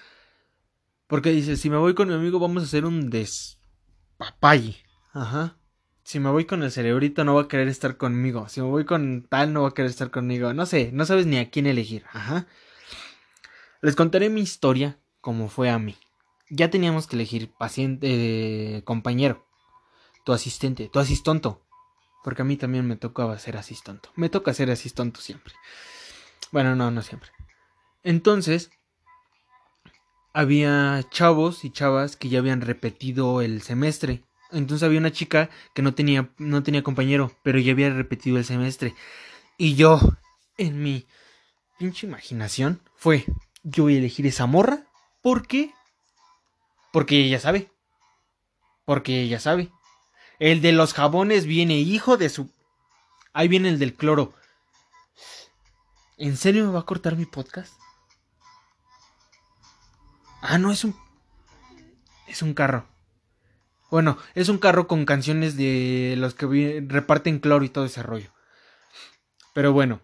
Porque 1.06 1.30
dice, 1.30 1.56
si 1.56 1.70
me 1.70 1.76
voy 1.76 1.94
con 1.94 2.08
mi 2.08 2.14
amigo 2.14 2.38
vamos 2.38 2.62
a 2.62 2.66
hacer 2.66 2.84
un 2.84 3.10
despapay. 3.10 4.76
Ajá. 5.12 5.56
Si 6.04 6.20
me 6.20 6.30
voy 6.30 6.46
con 6.46 6.62
el 6.62 6.70
cerebrito 6.70 7.24
no 7.24 7.34
va 7.34 7.42
a 7.42 7.48
querer 7.48 7.68
estar 7.68 7.96
conmigo. 7.96 8.48
Si 8.48 8.60
me 8.60 8.68
voy 8.68 8.84
con 8.84 9.26
tal 9.28 9.52
no 9.52 9.62
va 9.62 9.68
a 9.68 9.74
querer 9.74 9.90
estar 9.90 10.10
conmigo. 10.10 10.52
No 10.54 10.66
sé, 10.66 10.90
no 10.92 11.04
sabes 11.04 11.26
ni 11.26 11.38
a 11.38 11.50
quién 11.50 11.66
elegir. 11.66 12.04
Ajá. 12.12 12.46
Les 13.80 13.94
contaré 13.94 14.28
mi 14.28 14.40
historia 14.40 14.98
como 15.20 15.48
fue 15.48 15.70
a 15.70 15.78
mí. 15.78 15.96
Ya 16.50 16.70
teníamos 16.70 17.06
que 17.06 17.16
elegir 17.16 17.52
paciente, 17.52 18.82
compañero, 18.84 19.46
tu 20.24 20.32
asistente, 20.32 20.88
tu 20.88 20.98
asistonto. 20.98 21.62
Porque 22.24 22.42
a 22.42 22.44
mí 22.44 22.56
también 22.56 22.86
me 22.86 22.96
tocaba 22.96 23.38
ser 23.38 23.56
asistonto. 23.56 24.10
Me 24.16 24.28
toca 24.28 24.54
ser 24.54 24.70
asistonto 24.70 25.20
siempre. 25.20 25.54
Bueno, 26.50 26.74
no, 26.74 26.90
no 26.90 27.02
siempre. 27.02 27.30
Entonces, 28.02 28.70
había 30.32 31.04
chavos 31.10 31.64
y 31.64 31.70
chavas 31.70 32.16
que 32.16 32.28
ya 32.28 32.38
habían 32.38 32.60
repetido 32.60 33.42
el 33.42 33.62
semestre. 33.62 34.22
Entonces 34.50 34.86
había 34.86 35.00
una 35.00 35.12
chica 35.12 35.50
que 35.74 35.82
no 35.82 35.94
tenía, 35.94 36.30
no 36.38 36.62
tenía 36.62 36.82
compañero, 36.82 37.32
pero 37.42 37.58
ya 37.58 37.72
había 37.72 37.90
repetido 37.90 38.38
el 38.38 38.44
semestre. 38.44 38.94
Y 39.56 39.74
yo, 39.74 40.00
en 40.56 40.82
mi 40.82 41.06
pinche 41.78 42.06
imaginación, 42.06 42.80
fue, 42.94 43.24
yo 43.62 43.84
voy 43.84 43.96
a 43.96 43.98
elegir 43.98 44.26
esa 44.26 44.46
morra. 44.46 44.86
¿Por 45.22 45.46
qué? 45.46 45.72
Porque 46.92 47.24
ella 47.24 47.40
sabe. 47.40 47.70
Porque 48.84 49.20
ella 49.22 49.40
sabe. 49.40 49.70
El 50.38 50.60
de 50.62 50.72
los 50.72 50.94
jabones 50.94 51.46
viene 51.46 51.80
hijo 51.80 52.16
de 52.16 52.28
su... 52.28 52.50
Ahí 53.32 53.48
viene 53.48 53.68
el 53.68 53.78
del 53.78 53.94
cloro. 53.94 54.34
¿En 56.16 56.36
serio 56.36 56.64
me 56.64 56.72
va 56.72 56.80
a 56.80 56.86
cortar 56.86 57.16
mi 57.16 57.26
podcast? 57.26 57.72
Ah, 60.50 60.56
no, 60.56 60.72
es 60.72 60.82
un... 60.82 60.96
Es 62.26 62.40
un 62.40 62.54
carro. 62.54 62.86
Bueno, 63.90 64.16
es 64.34 64.48
un 64.48 64.56
carro 64.56 64.88
con 64.88 65.04
canciones 65.04 65.58
de 65.58 66.14
los 66.16 66.34
que 66.34 66.82
reparten 66.86 67.38
cloro 67.38 67.66
y 67.66 67.68
todo 67.68 67.84
ese 67.84 68.02
rollo. 68.02 68.30
Pero 69.52 69.74
bueno. 69.74 70.00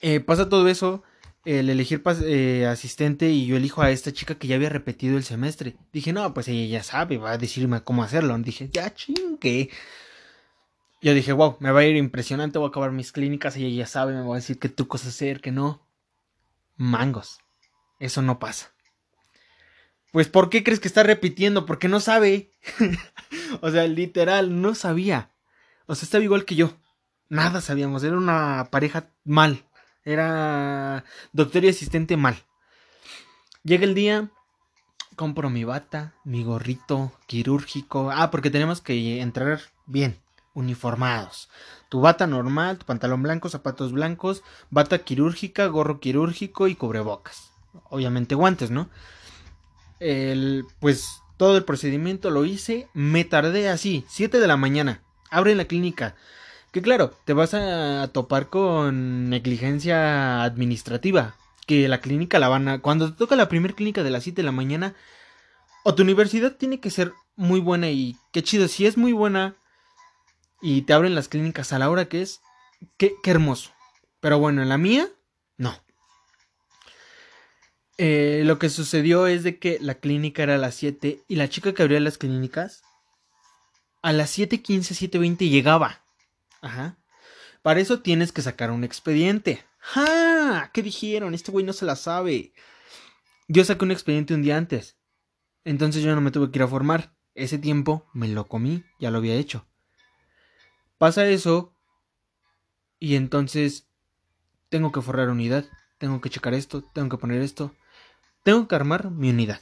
Eh, 0.00 0.18
pasa 0.18 0.48
todo 0.48 0.66
eso. 0.66 1.04
El 1.44 1.70
elegir 1.70 2.02
eh, 2.24 2.66
asistente 2.66 3.30
y 3.30 3.46
yo 3.46 3.56
elijo 3.56 3.80
a 3.80 3.92
esta 3.92 4.12
chica 4.12 4.34
que 4.34 4.48
ya 4.48 4.56
había 4.56 4.70
repetido 4.70 5.16
el 5.16 5.22
semestre. 5.22 5.76
Dije, 5.92 6.12
no, 6.12 6.34
pues 6.34 6.48
ella 6.48 6.66
ya 6.78 6.82
sabe, 6.82 7.16
va 7.16 7.30
a 7.30 7.38
decirme 7.38 7.84
cómo 7.84 8.02
hacerlo. 8.02 8.36
Dije, 8.38 8.70
ya 8.72 8.92
chingue. 8.92 9.70
Yo 11.00 11.14
dije, 11.14 11.32
wow, 11.32 11.58
me 11.60 11.70
va 11.70 11.80
a 11.80 11.84
ir 11.84 11.94
impresionante, 11.94 12.58
voy 12.58 12.66
a 12.66 12.70
acabar 12.70 12.90
mis 12.90 13.12
clínicas 13.12 13.56
ella 13.56 13.68
ya 13.68 13.86
sabe, 13.86 14.14
me 14.14 14.26
va 14.26 14.34
a 14.34 14.38
decir 14.38 14.58
qué 14.58 14.68
trucos 14.68 15.06
hacer, 15.06 15.40
que 15.40 15.52
no. 15.52 15.86
Mangos. 16.76 17.38
Eso 18.00 18.20
no 18.20 18.40
pasa. 18.40 18.72
Pues, 20.12 20.28
¿por 20.28 20.50
qué 20.50 20.64
crees 20.64 20.80
que 20.80 20.88
está 20.88 21.02
repitiendo? 21.02 21.66
Porque 21.66 21.88
no 21.88 22.00
sabe. 22.00 22.50
o 23.60 23.70
sea, 23.70 23.86
literal, 23.86 24.60
no 24.60 24.74
sabía. 24.74 25.30
O 25.86 25.94
sea, 25.94 26.04
estaba 26.04 26.24
igual 26.24 26.44
que 26.44 26.56
yo. 26.56 26.72
Nada 27.28 27.60
sabíamos. 27.60 28.02
Era 28.02 28.16
una 28.16 28.68
pareja 28.70 29.10
mal. 29.24 29.64
Era 30.04 31.04
doctor 31.32 31.64
y 31.64 31.68
asistente 31.68 32.16
mal. 32.16 32.36
Llega 33.62 33.84
el 33.84 33.94
día, 33.94 34.30
compro 35.16 35.50
mi 35.50 35.64
bata, 35.64 36.14
mi 36.24 36.42
gorrito 36.42 37.12
quirúrgico. 37.26 38.10
Ah, 38.10 38.30
porque 38.30 38.50
tenemos 38.50 38.80
que 38.80 39.20
entrar 39.20 39.60
bien, 39.86 40.18
uniformados. 40.54 41.50
Tu 41.90 42.00
bata 42.00 42.26
normal, 42.26 42.78
tu 42.78 42.86
pantalón 42.86 43.22
blanco, 43.22 43.48
zapatos 43.48 43.92
blancos, 43.92 44.42
bata 44.70 45.00
quirúrgica, 45.04 45.66
gorro 45.66 46.00
quirúrgico 46.00 46.68
y 46.68 46.74
cubrebocas. 46.74 47.50
Obviamente 47.90 48.34
guantes, 48.34 48.70
¿no? 48.70 48.88
El, 50.00 50.64
pues 50.80 51.20
todo 51.36 51.56
el 51.56 51.64
procedimiento 51.64 52.30
lo 52.30 52.44
hice, 52.44 52.88
me 52.92 53.24
tardé 53.24 53.68
así, 53.68 54.04
7 54.08 54.40
de 54.40 54.46
la 54.46 54.56
mañana, 54.56 55.02
abre 55.30 55.54
la 55.54 55.64
clínica. 55.66 56.16
Que 56.72 56.82
claro, 56.82 57.16
te 57.24 57.32
vas 57.32 57.54
a 57.54 58.08
topar 58.12 58.48
con 58.48 59.30
negligencia 59.30 60.42
administrativa, 60.42 61.36
que 61.66 61.88
la 61.88 62.00
clínica 62.00 62.38
la 62.38 62.48
van 62.48 62.68
a... 62.68 62.80
Cuando 62.80 63.10
te 63.10 63.18
toca 63.18 63.36
la 63.36 63.48
primera 63.48 63.74
clínica 63.74 64.02
de 64.02 64.10
las 64.10 64.24
7 64.24 64.42
de 64.42 64.46
la 64.46 64.52
mañana, 64.52 64.94
o 65.82 65.94
tu 65.94 66.02
universidad 66.02 66.56
tiene 66.56 66.78
que 66.80 66.90
ser 66.90 67.12
muy 67.36 67.60
buena 67.60 67.90
y 67.90 68.16
qué 68.32 68.42
chido, 68.42 68.68
si 68.68 68.86
es 68.86 68.96
muy 68.96 69.12
buena 69.12 69.56
y 70.60 70.82
te 70.82 70.92
abren 70.92 71.14
las 71.14 71.28
clínicas 71.28 71.72
a 71.72 71.78
la 71.78 71.88
hora 71.88 72.06
que 72.06 72.22
es, 72.22 72.40
qué, 72.98 73.14
qué 73.22 73.30
hermoso. 73.30 73.70
Pero 74.20 74.38
bueno, 74.38 74.62
en 74.62 74.68
la 74.68 74.78
mía, 74.78 75.08
no. 75.56 75.74
Eh, 78.02 78.44
lo 78.46 78.58
que 78.58 78.70
sucedió 78.70 79.26
es 79.26 79.42
de 79.42 79.58
que 79.58 79.76
la 79.78 79.96
clínica 79.96 80.42
era 80.42 80.54
a 80.54 80.58
las 80.58 80.74
7 80.76 81.22
y 81.28 81.36
la 81.36 81.50
chica 81.50 81.74
que 81.74 81.82
abría 81.82 82.00
las 82.00 82.16
clínicas 82.16 82.82
a 84.00 84.14
las 84.14 84.38
7.15, 84.38 85.10
7.20 85.10 85.50
llegaba. 85.50 86.00
Ajá. 86.62 86.96
Para 87.60 87.78
eso 87.80 88.00
tienes 88.00 88.32
que 88.32 88.40
sacar 88.40 88.70
un 88.70 88.84
expediente. 88.84 89.62
¡Ja! 89.80 90.70
¿Qué 90.72 90.82
dijeron? 90.82 91.34
Este 91.34 91.52
güey 91.52 91.62
no 91.62 91.74
se 91.74 91.84
la 91.84 91.94
sabe. 91.94 92.54
Yo 93.48 93.66
saqué 93.66 93.84
un 93.84 93.90
expediente 93.90 94.32
un 94.32 94.40
día 94.40 94.56
antes. 94.56 94.96
Entonces 95.66 96.02
yo 96.02 96.14
no 96.14 96.22
me 96.22 96.30
tuve 96.30 96.50
que 96.50 96.58
ir 96.58 96.62
a 96.62 96.68
formar. 96.68 97.12
Ese 97.34 97.58
tiempo 97.58 98.08
me 98.14 98.28
lo 98.28 98.48
comí, 98.48 98.82
ya 98.98 99.10
lo 99.10 99.18
había 99.18 99.34
hecho. 99.34 99.66
Pasa 100.96 101.26
eso 101.26 101.74
y 102.98 103.16
entonces 103.16 103.90
tengo 104.70 104.90
que 104.90 105.02
forrar 105.02 105.28
unidad, 105.28 105.66
tengo 105.98 106.22
que 106.22 106.30
checar 106.30 106.54
esto, 106.54 106.82
tengo 106.94 107.10
que 107.10 107.18
poner 107.18 107.42
esto 107.42 107.74
tengo 108.42 108.66
que 108.68 108.74
armar 108.74 109.10
mi 109.10 109.30
unidad. 109.30 109.60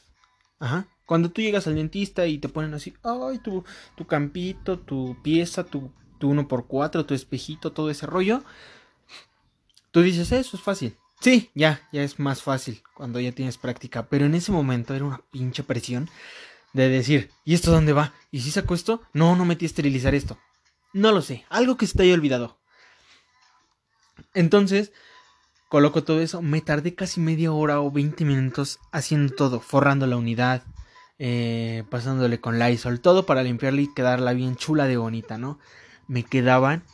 Ajá. 0.59 0.87
Cuando 1.07 1.31
tú 1.31 1.41
llegas 1.41 1.67
al 1.67 1.77
dentista 1.77 2.27
y 2.27 2.39
te 2.39 2.49
ponen 2.49 2.75
así, 2.75 2.95
ay, 3.03 3.39
tu, 3.39 3.65
tu 3.97 4.07
campito, 4.07 4.79
tu 4.79 5.17
pieza, 5.23 5.65
tu, 5.65 5.91
tu 6.19 6.31
1x4, 6.33 7.07
tu 7.07 7.15
espejito, 7.15 7.73
todo 7.73 7.91
ese 7.91 8.07
rollo, 8.07 8.43
tú 9.91 10.03
dices, 10.03 10.31
eso 10.33 10.57
es 10.57 10.63
fácil. 10.63 10.97
Sí, 11.21 11.51
ya, 11.55 11.81
ya 11.93 12.03
es 12.03 12.19
más 12.19 12.43
fácil 12.43 12.83
cuando 12.95 13.19
ya 13.19 13.33
tienes 13.33 13.59
práctica, 13.59 14.09
pero 14.09 14.27
en 14.27 14.35
ese 14.35 14.53
momento 14.53 14.95
era 14.95 15.05
una 15.05 15.23
pinche 15.31 15.65
presión 15.65 16.09
de 16.75 16.89
decir, 16.89 17.31
¿y 17.45 17.55
esto 17.55 17.73
dónde 17.73 17.93
va? 17.93 18.13
¿Y 18.31 18.41
si 18.41 18.51
saco 18.51 18.75
esto? 18.75 19.03
No, 19.13 19.35
no 19.35 19.45
metí 19.45 19.65
a 19.65 19.67
esterilizar 19.67 20.15
esto. 20.15 20.39
No 20.93 21.11
lo 21.13 21.23
sé, 21.23 21.45
algo 21.49 21.77
que 21.77 21.87
se 21.87 21.97
te 21.97 22.05
haya 22.05 22.15
olvidado. 22.15 22.59
Entonces, 24.35 24.93
Coloco 25.69 26.03
todo 26.03 26.23
eso, 26.23 26.41
me 26.41 26.63
tardé 26.63 26.95
casi 26.95 27.21
media 27.21 27.53
hora 27.53 27.81
o 27.81 27.91
20 27.91 28.25
minutos 28.25 28.81
haciendo 28.91 29.35
todo, 29.35 29.61
forrando 29.61 30.07
la 30.07 30.17
unidad, 30.17 30.63
eh, 31.19 31.85
pasándole 31.91 32.41
con 32.41 32.59
Lysol, 32.59 33.01
todo 33.01 33.27
para 33.27 33.43
limpiarla 33.43 33.83
y 33.83 33.93
quedarla 33.93 34.33
bien 34.33 34.57
chula 34.57 34.87
de 34.87 34.97
bonita, 34.97 35.37
¿no? 35.37 35.59
Me 36.07 36.23
quedaban 36.23 36.85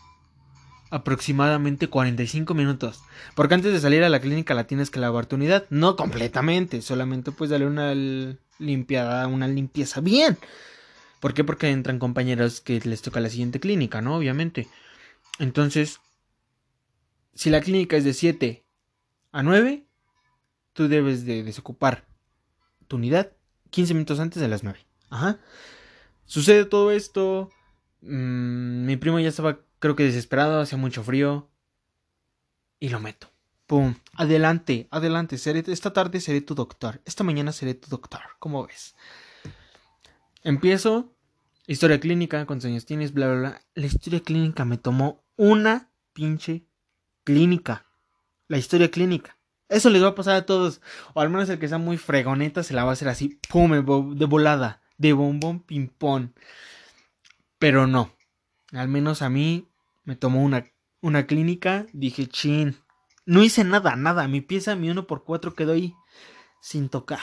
aproximadamente 0.91 1.89
45 1.89 2.53
minutos. 2.55 3.03
Porque 3.37 3.55
antes 3.55 3.73
de 3.73 3.79
salir 3.79 4.03
a 4.03 4.09
la 4.09 4.21
clínica 4.21 4.55
la 4.55 4.67
tienes 4.67 4.91
que 4.91 4.99
lavar 4.99 5.27
tu 5.27 5.37
unidad. 5.37 5.67
No 5.71 5.95
completamente, 5.95 6.83
solamente 6.83 7.31
pues 7.31 7.51
darle 7.51 7.67
una 7.67 7.95
limpiada, 8.59 9.29
una 9.29 9.47
limpieza 9.47 10.01
bien. 10.01 10.37
¿Por 11.21 11.33
qué? 11.33 11.45
Porque 11.45 11.71
entran 11.71 12.01
compañeros 12.01 12.61
que 12.61 12.81
les 12.81 13.03
toca 13.03 13.21
la 13.21 13.31
siguiente 13.31 13.61
clínica, 13.61 14.03
¿no? 14.03 14.17
Obviamente. 14.17 14.67
Entonces, 15.39 16.01
si 17.35 17.51
la 17.51 17.61
clínica 17.61 17.97
es 17.97 18.05
de 18.05 18.15
7 18.15 18.64
a 19.35 19.43
9, 19.43 19.85
tú 20.75 20.87
debes 20.87 21.27
de 21.27 21.43
desocupar 21.43 22.07
tu 22.87 22.97
unidad 22.97 23.33
15 23.71 23.93
minutos 23.95 24.21
antes 24.21 24.41
de 24.41 24.47
las 24.47 24.63
9. 24.63 24.79
Ajá. 25.11 25.41
Sucede 26.25 26.65
todo 26.65 26.93
esto. 26.93 27.51
Mm, 28.01 28.87
mi 28.87 28.97
primo 28.97 29.19
ya 29.19 29.29
estaba, 29.29 29.59
creo 29.81 29.97
que 29.97 30.05
desesperado, 30.05 30.61
hacía 30.61 30.79
mucho 30.79 31.03
frío. 31.03 31.51
Y 32.79 32.91
lo 32.91 33.01
meto. 33.01 33.29
Pum. 33.67 33.97
Adelante, 34.13 34.87
adelante. 34.93 35.37
Seré, 35.37 35.65
esta 35.67 35.93
tarde 35.93 36.21
seré 36.21 36.41
tu 36.41 36.55
doctor. 36.55 37.03
Esta 37.05 37.25
mañana 37.25 37.51
seré 37.51 37.75
tu 37.75 37.89
doctor. 37.89 38.21
¿Cómo 38.39 38.65
ves? 38.65 38.95
Empiezo. 40.45 41.13
Historia 41.67 41.99
clínica, 41.99 42.47
cuántos 42.47 42.67
años 42.67 42.87
tienes, 42.87 43.13
bla, 43.13 43.27
bla, 43.27 43.39
bla. 43.41 43.63
La 43.75 43.87
historia 43.87 44.21
clínica 44.21 44.65
me 44.65 44.79
tomó 44.79 45.25
una 45.37 45.91
pinche 46.13 46.69
clínica 47.25 47.84
la 48.49 48.59
historia 48.59 48.91
clínica. 48.91 49.37
Eso 49.69 49.91
les 49.91 50.03
va 50.03 50.09
a 50.09 50.15
pasar 50.15 50.37
a 50.37 50.47
todos. 50.47 50.81
O 51.15 51.21
al 51.21 51.31
menos 51.31 51.49
el 51.49 51.59
que 51.59 51.69
sea 51.69 51.79
muy 51.79 51.97
fregoneta 51.97 52.63
se 52.63 52.75
la 52.75 52.85
va 52.85 52.91
a 52.91 52.93
hacer 52.93 53.09
así, 53.09 53.41
pum, 53.49 53.73
de 53.73 54.27
volada, 54.27 54.83
de 54.99 55.13
bombón 55.13 55.61
ping-pong. 55.61 56.31
Pero 57.59 57.87
no. 57.87 58.15
Al 58.73 58.89
menos 58.89 59.23
a 59.23 59.31
mí 59.31 59.69
me 60.05 60.17
tomó 60.17 60.43
una, 60.43 60.71
una 61.01 61.27
clínica. 61.27 61.87
Dije, 61.93 62.27
chin. 62.27 62.77
No 63.27 63.43
hice 63.43 63.65
nada, 63.65 63.97
nada. 63.97 64.29
Mi 64.29 64.41
pieza, 64.41 64.77
mi 64.77 64.91
1x4 64.91 65.55
quedó 65.55 65.73
ahí 65.73 65.95
sin 66.61 66.89
tocar. 66.89 67.21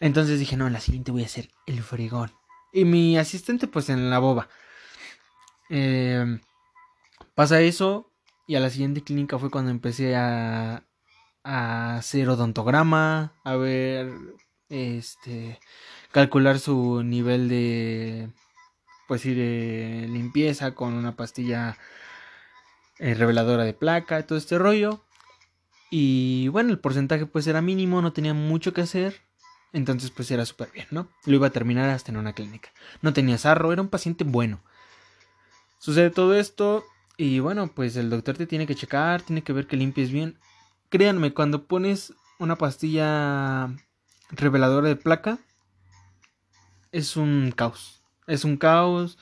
Entonces 0.00 0.38
dije, 0.38 0.56
no, 0.56 0.66
en 0.66 0.72
la 0.72 0.80
siguiente 0.80 1.10
voy 1.10 1.22
a 1.22 1.26
hacer 1.26 1.50
el 1.66 1.82
fregón. 1.82 2.32
Y 2.72 2.84
mi 2.84 3.16
asistente, 3.16 3.66
pues 3.68 3.88
en 3.88 4.10
la 4.10 4.18
boba. 4.18 4.48
Eh, 5.70 6.40
pasa 7.34 7.60
eso. 7.60 8.12
Y 8.46 8.56
a 8.56 8.60
la 8.60 8.70
siguiente 8.70 9.02
clínica 9.02 9.38
fue 9.38 9.50
cuando 9.50 9.70
empecé 9.70 10.16
a, 10.16 10.84
a 11.42 11.96
hacer 11.96 12.28
odontograma, 12.28 13.32
a 13.44 13.56
ver, 13.56 14.12
este, 14.68 15.58
calcular 16.12 16.58
su 16.58 17.02
nivel 17.02 17.48
de, 17.48 18.30
pues 19.08 19.22
sí, 19.22 19.34
de 19.34 20.06
limpieza 20.10 20.74
con 20.74 20.94
una 20.94 21.16
pastilla 21.16 21.78
eh, 22.98 23.14
reveladora 23.14 23.64
de 23.64 23.74
placa, 23.74 24.26
todo 24.26 24.38
este 24.38 24.58
rollo. 24.58 25.04
Y 25.90 26.48
bueno, 26.48 26.70
el 26.70 26.78
porcentaje 26.78 27.26
pues 27.26 27.46
era 27.46 27.62
mínimo, 27.62 28.02
no 28.02 28.12
tenía 28.12 28.34
mucho 28.34 28.72
que 28.72 28.82
hacer. 28.82 29.22
Entonces 29.72 30.10
pues 30.10 30.30
era 30.30 30.46
súper 30.46 30.70
bien, 30.70 30.86
¿no? 30.90 31.08
Lo 31.26 31.34
iba 31.34 31.48
a 31.48 31.50
terminar 31.50 31.90
hasta 31.90 32.12
en 32.12 32.18
una 32.18 32.32
clínica. 32.32 32.70
No 33.02 33.12
tenía 33.12 33.38
sarro, 33.38 33.72
era 33.72 33.82
un 33.82 33.88
paciente 33.88 34.24
bueno. 34.24 34.62
Sucede 35.78 36.10
todo 36.10 36.34
esto, 36.34 36.84
y 37.16 37.38
bueno, 37.40 37.68
pues 37.68 37.96
el 37.96 38.10
doctor 38.10 38.36
te 38.36 38.46
tiene 38.46 38.66
que 38.66 38.74
checar, 38.74 39.22
tiene 39.22 39.42
que 39.42 39.52
ver 39.52 39.66
que 39.66 39.76
limpies 39.76 40.10
bien. 40.10 40.38
Créanme, 40.88 41.32
cuando 41.32 41.66
pones 41.66 42.14
una 42.38 42.56
pastilla 42.56 43.74
reveladora 44.30 44.88
de 44.88 44.96
placa, 44.96 45.38
es 46.92 47.16
un 47.16 47.52
caos. 47.54 48.02
Es 48.26 48.44
un 48.44 48.56
caos. 48.56 49.18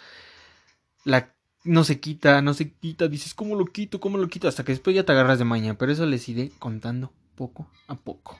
La 1.05 1.35
no 1.65 1.85
se 1.85 2.01
quita, 2.01 2.43
no 2.43 2.55
se 2.55 2.73
quita. 2.73 3.09
Dices, 3.09 3.35
¿cómo 3.35 3.57
lo 3.57 3.67
quito? 3.67 4.01
¿Cómo 4.01 4.19
lo 4.19 4.29
quito? 4.29 4.49
Hasta 4.49 4.65
que 4.65 4.73
después 4.73 4.95
ya 4.95 5.05
te 5.05 5.13
agarras 5.13 5.39
de 5.39 5.45
maña. 5.45 5.75
Pero 5.75 5.93
eso 5.93 6.07
les 6.07 6.29
iré 6.29 6.51
contando 6.59 7.13
poco 7.35 7.69
a 7.89 7.97
poco. 7.97 8.39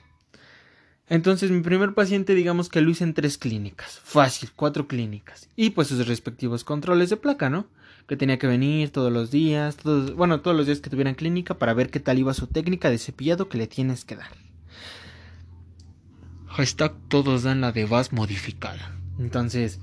Entonces 1.09 1.51
mi 1.51 1.61
primer 1.61 1.93
paciente 1.93 2.33
digamos 2.33 2.69
que 2.69 2.81
lo 2.81 2.89
hice 2.89 3.03
en 3.03 3.13
tres 3.13 3.37
clínicas, 3.37 3.99
fácil, 4.03 4.51
cuatro 4.55 4.87
clínicas. 4.87 5.49
Y 5.55 5.71
pues 5.71 5.89
sus 5.89 6.07
respectivos 6.07 6.63
controles 6.63 7.09
de 7.09 7.17
placa, 7.17 7.49
¿no? 7.49 7.67
Que 8.07 8.17
tenía 8.17 8.37
que 8.37 8.47
venir 8.47 8.89
todos 8.91 9.11
los 9.11 9.31
días, 9.31 9.77
todos, 9.77 10.15
bueno, 10.15 10.41
todos 10.41 10.55
los 10.57 10.65
días 10.65 10.81
que 10.81 10.89
tuvieran 10.89 11.15
clínica 11.15 11.57
para 11.57 11.73
ver 11.73 11.89
qué 11.89 11.99
tal 11.99 12.19
iba 12.19 12.33
su 12.33 12.47
técnica 12.47 12.89
de 12.89 12.97
cepillado 12.97 13.49
que 13.49 13.57
le 13.57 13.67
tienes 13.67 14.03
que 14.05 14.15
dar. 14.15 14.31
Hashtag 16.47 16.93
todos 17.07 17.43
dan 17.43 17.61
la 17.61 17.71
de 17.71 17.85
VAS 17.85 18.11
modificada. 18.11 18.95
Entonces, 19.19 19.79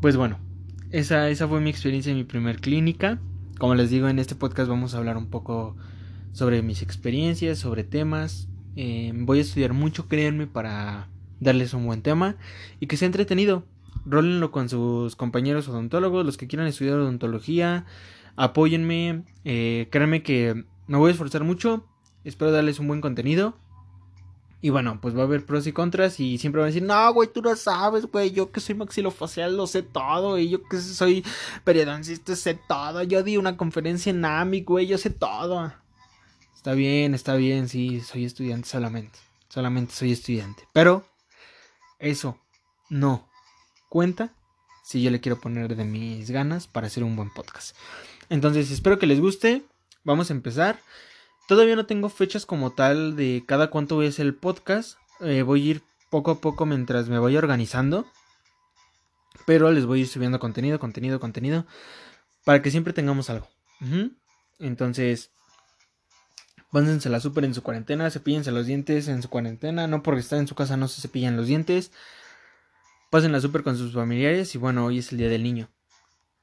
pues 0.00 0.16
bueno, 0.16 0.38
esa, 0.90 1.30
esa 1.30 1.48
fue 1.48 1.60
mi 1.60 1.70
experiencia 1.70 2.12
en 2.12 2.18
mi 2.18 2.24
primer 2.24 2.60
clínica. 2.60 3.18
Como 3.58 3.74
les 3.74 3.90
digo, 3.90 4.08
en 4.08 4.18
este 4.18 4.34
podcast 4.34 4.68
vamos 4.68 4.94
a 4.94 4.98
hablar 4.98 5.16
un 5.16 5.30
poco 5.30 5.76
sobre 6.32 6.62
mis 6.62 6.82
experiencias, 6.82 7.58
sobre 7.58 7.84
temas, 7.84 8.48
eh, 8.76 9.12
voy 9.14 9.38
a 9.38 9.42
estudiar 9.42 9.72
mucho, 9.72 10.08
créanme, 10.08 10.46
para 10.46 11.08
darles 11.40 11.74
un 11.74 11.86
buen 11.86 12.02
tema 12.02 12.36
y 12.80 12.86
que 12.86 12.96
sea 12.96 13.06
entretenido. 13.06 13.66
Rólenlo 14.04 14.50
con 14.50 14.68
sus 14.68 15.16
compañeros 15.16 15.68
odontólogos, 15.68 16.26
los 16.26 16.36
que 16.36 16.48
quieran 16.48 16.66
estudiar 16.66 16.98
odontología. 16.98 17.86
Apóyenme, 18.36 19.24
eh, 19.44 19.88
créanme 19.90 20.22
que 20.22 20.64
me 20.86 20.98
voy 20.98 21.08
a 21.08 21.12
esforzar 21.12 21.44
mucho. 21.44 21.84
Espero 22.24 22.50
darles 22.50 22.78
un 22.78 22.88
buen 22.88 23.00
contenido. 23.00 23.56
Y 24.64 24.70
bueno, 24.70 25.00
pues 25.00 25.16
va 25.16 25.22
a 25.22 25.24
haber 25.24 25.44
pros 25.44 25.66
y 25.66 25.72
contras 25.72 26.20
y 26.20 26.38
siempre 26.38 26.60
van 26.60 26.66
a 26.66 26.72
decir, 26.72 26.84
no, 26.84 27.12
güey, 27.12 27.28
tú 27.32 27.42
no 27.42 27.56
sabes, 27.56 28.06
güey, 28.06 28.30
yo 28.30 28.52
que 28.52 28.60
soy 28.60 28.76
maxilofacial 28.76 29.56
lo 29.56 29.66
sé 29.66 29.82
todo, 29.82 30.38
y 30.38 30.50
yo 30.50 30.62
que 30.62 30.80
soy 30.80 31.24
periodoncista 31.64 32.36
sé 32.36 32.56
todo, 32.68 33.02
yo 33.02 33.24
di 33.24 33.36
una 33.38 33.56
conferencia 33.56 34.10
en 34.10 34.24
AMI, 34.24 34.62
güey, 34.62 34.86
yo 34.86 34.98
sé 34.98 35.10
todo. 35.10 35.72
Está 36.54 36.74
bien, 36.74 37.12
está 37.12 37.34
bien, 37.34 37.68
sí, 37.68 38.02
soy 38.02 38.24
estudiante 38.24 38.68
solamente. 38.68 39.18
Solamente 39.48 39.94
soy 39.94 40.12
estudiante. 40.12 40.62
Pero 40.72 41.04
eso 41.98 42.38
no 42.88 43.28
cuenta 43.92 44.32
si 44.82 45.02
yo 45.02 45.10
le 45.10 45.20
quiero 45.20 45.38
poner 45.38 45.76
de 45.76 45.84
mis 45.84 46.30
ganas 46.30 46.66
para 46.66 46.86
hacer 46.86 47.04
un 47.04 47.14
buen 47.14 47.28
podcast. 47.28 47.76
Entonces, 48.30 48.70
espero 48.70 48.98
que 48.98 49.06
les 49.06 49.20
guste. 49.20 49.64
Vamos 50.02 50.30
a 50.30 50.32
empezar. 50.32 50.80
Todavía 51.46 51.76
no 51.76 51.84
tengo 51.84 52.08
fechas 52.08 52.46
como 52.46 52.70
tal 52.70 53.16
de 53.16 53.44
cada 53.46 53.68
cuánto 53.68 53.96
voy 53.96 54.06
a 54.06 54.08
hacer 54.08 54.24
el 54.24 54.34
podcast. 54.34 54.96
Eh, 55.20 55.42
voy 55.42 55.60
a 55.60 55.70
ir 55.72 55.82
poco 56.10 56.30
a 56.30 56.40
poco 56.40 56.64
mientras 56.64 57.10
me 57.10 57.18
voy 57.18 57.36
organizando. 57.36 58.06
Pero 59.44 59.70
les 59.70 59.84
voy 59.84 59.98
a 59.98 60.02
ir 60.02 60.08
subiendo 60.08 60.40
contenido, 60.40 60.78
contenido, 60.78 61.20
contenido. 61.20 61.66
Para 62.46 62.62
que 62.62 62.70
siempre 62.70 62.94
tengamos 62.94 63.28
algo. 63.28 63.46
Entonces, 64.58 65.32
la 66.72 67.20
súper 67.20 67.44
en 67.44 67.52
su 67.52 67.62
cuarentena, 67.62 68.10
cepillense 68.10 68.52
los 68.52 68.66
dientes 68.66 69.08
en 69.08 69.20
su 69.20 69.28
cuarentena, 69.28 69.86
no 69.86 70.02
porque 70.02 70.20
está 70.20 70.38
en 70.38 70.48
su 70.48 70.54
casa 70.54 70.78
no 70.78 70.88
se 70.88 71.02
cepillan 71.02 71.36
los 71.36 71.46
dientes. 71.46 71.92
Pásenla 73.12 73.42
súper 73.42 73.62
con 73.62 73.76
sus 73.76 73.92
familiares 73.92 74.54
y 74.54 74.58
bueno, 74.58 74.86
hoy 74.86 75.00
es 75.00 75.12
el 75.12 75.18
día 75.18 75.28
del 75.28 75.42
niño. 75.42 75.68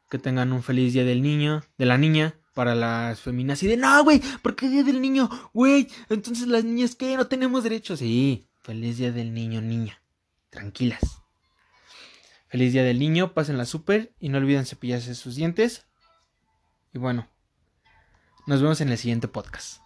Que 0.08 0.20
tengan 0.20 0.54
un 0.54 0.62
feliz 0.62 0.94
día 0.94 1.04
del 1.04 1.24
niño, 1.24 1.64
de 1.80 1.88
la 1.88 1.98
niña, 1.98 2.36
para 2.54 2.76
las 2.76 3.22
feminas. 3.22 3.64
Y 3.64 3.68
de, 3.68 3.76
no, 3.76 4.04
güey, 4.04 4.22
¿por 4.44 4.56
qué 4.56 4.70
día 4.70 4.84
del 4.84 5.02
niño? 5.02 5.32
Güey, 5.52 5.88
entonces 6.10 6.48
las 6.48 6.64
niñas, 6.64 6.94
¿qué? 6.94 7.18
No 7.18 7.26
tenemos 7.26 7.64
derechos. 7.64 7.98
Sí, 7.98 8.48
feliz 8.60 9.00
día 9.00 9.12
del 9.12 9.34
niño, 9.34 9.62
niña. 9.62 10.00
Tranquilas. 10.52 11.24
Feliz 12.50 12.72
día 12.72 12.84
del 12.84 13.00
niño, 13.00 13.34
pásenla 13.34 13.66
súper 13.66 14.14
y 14.20 14.30
no 14.30 14.38
olviden 14.38 14.68
cepillarse 14.68 15.16
sus 15.16 15.38
dientes. 15.38 15.88
Y 16.94 17.00
bueno, 17.00 17.28
nos 18.46 18.62
vemos 18.62 18.80
en 18.82 18.90
el 18.90 19.00
siguiente 19.00 19.28
podcast. 19.28 19.82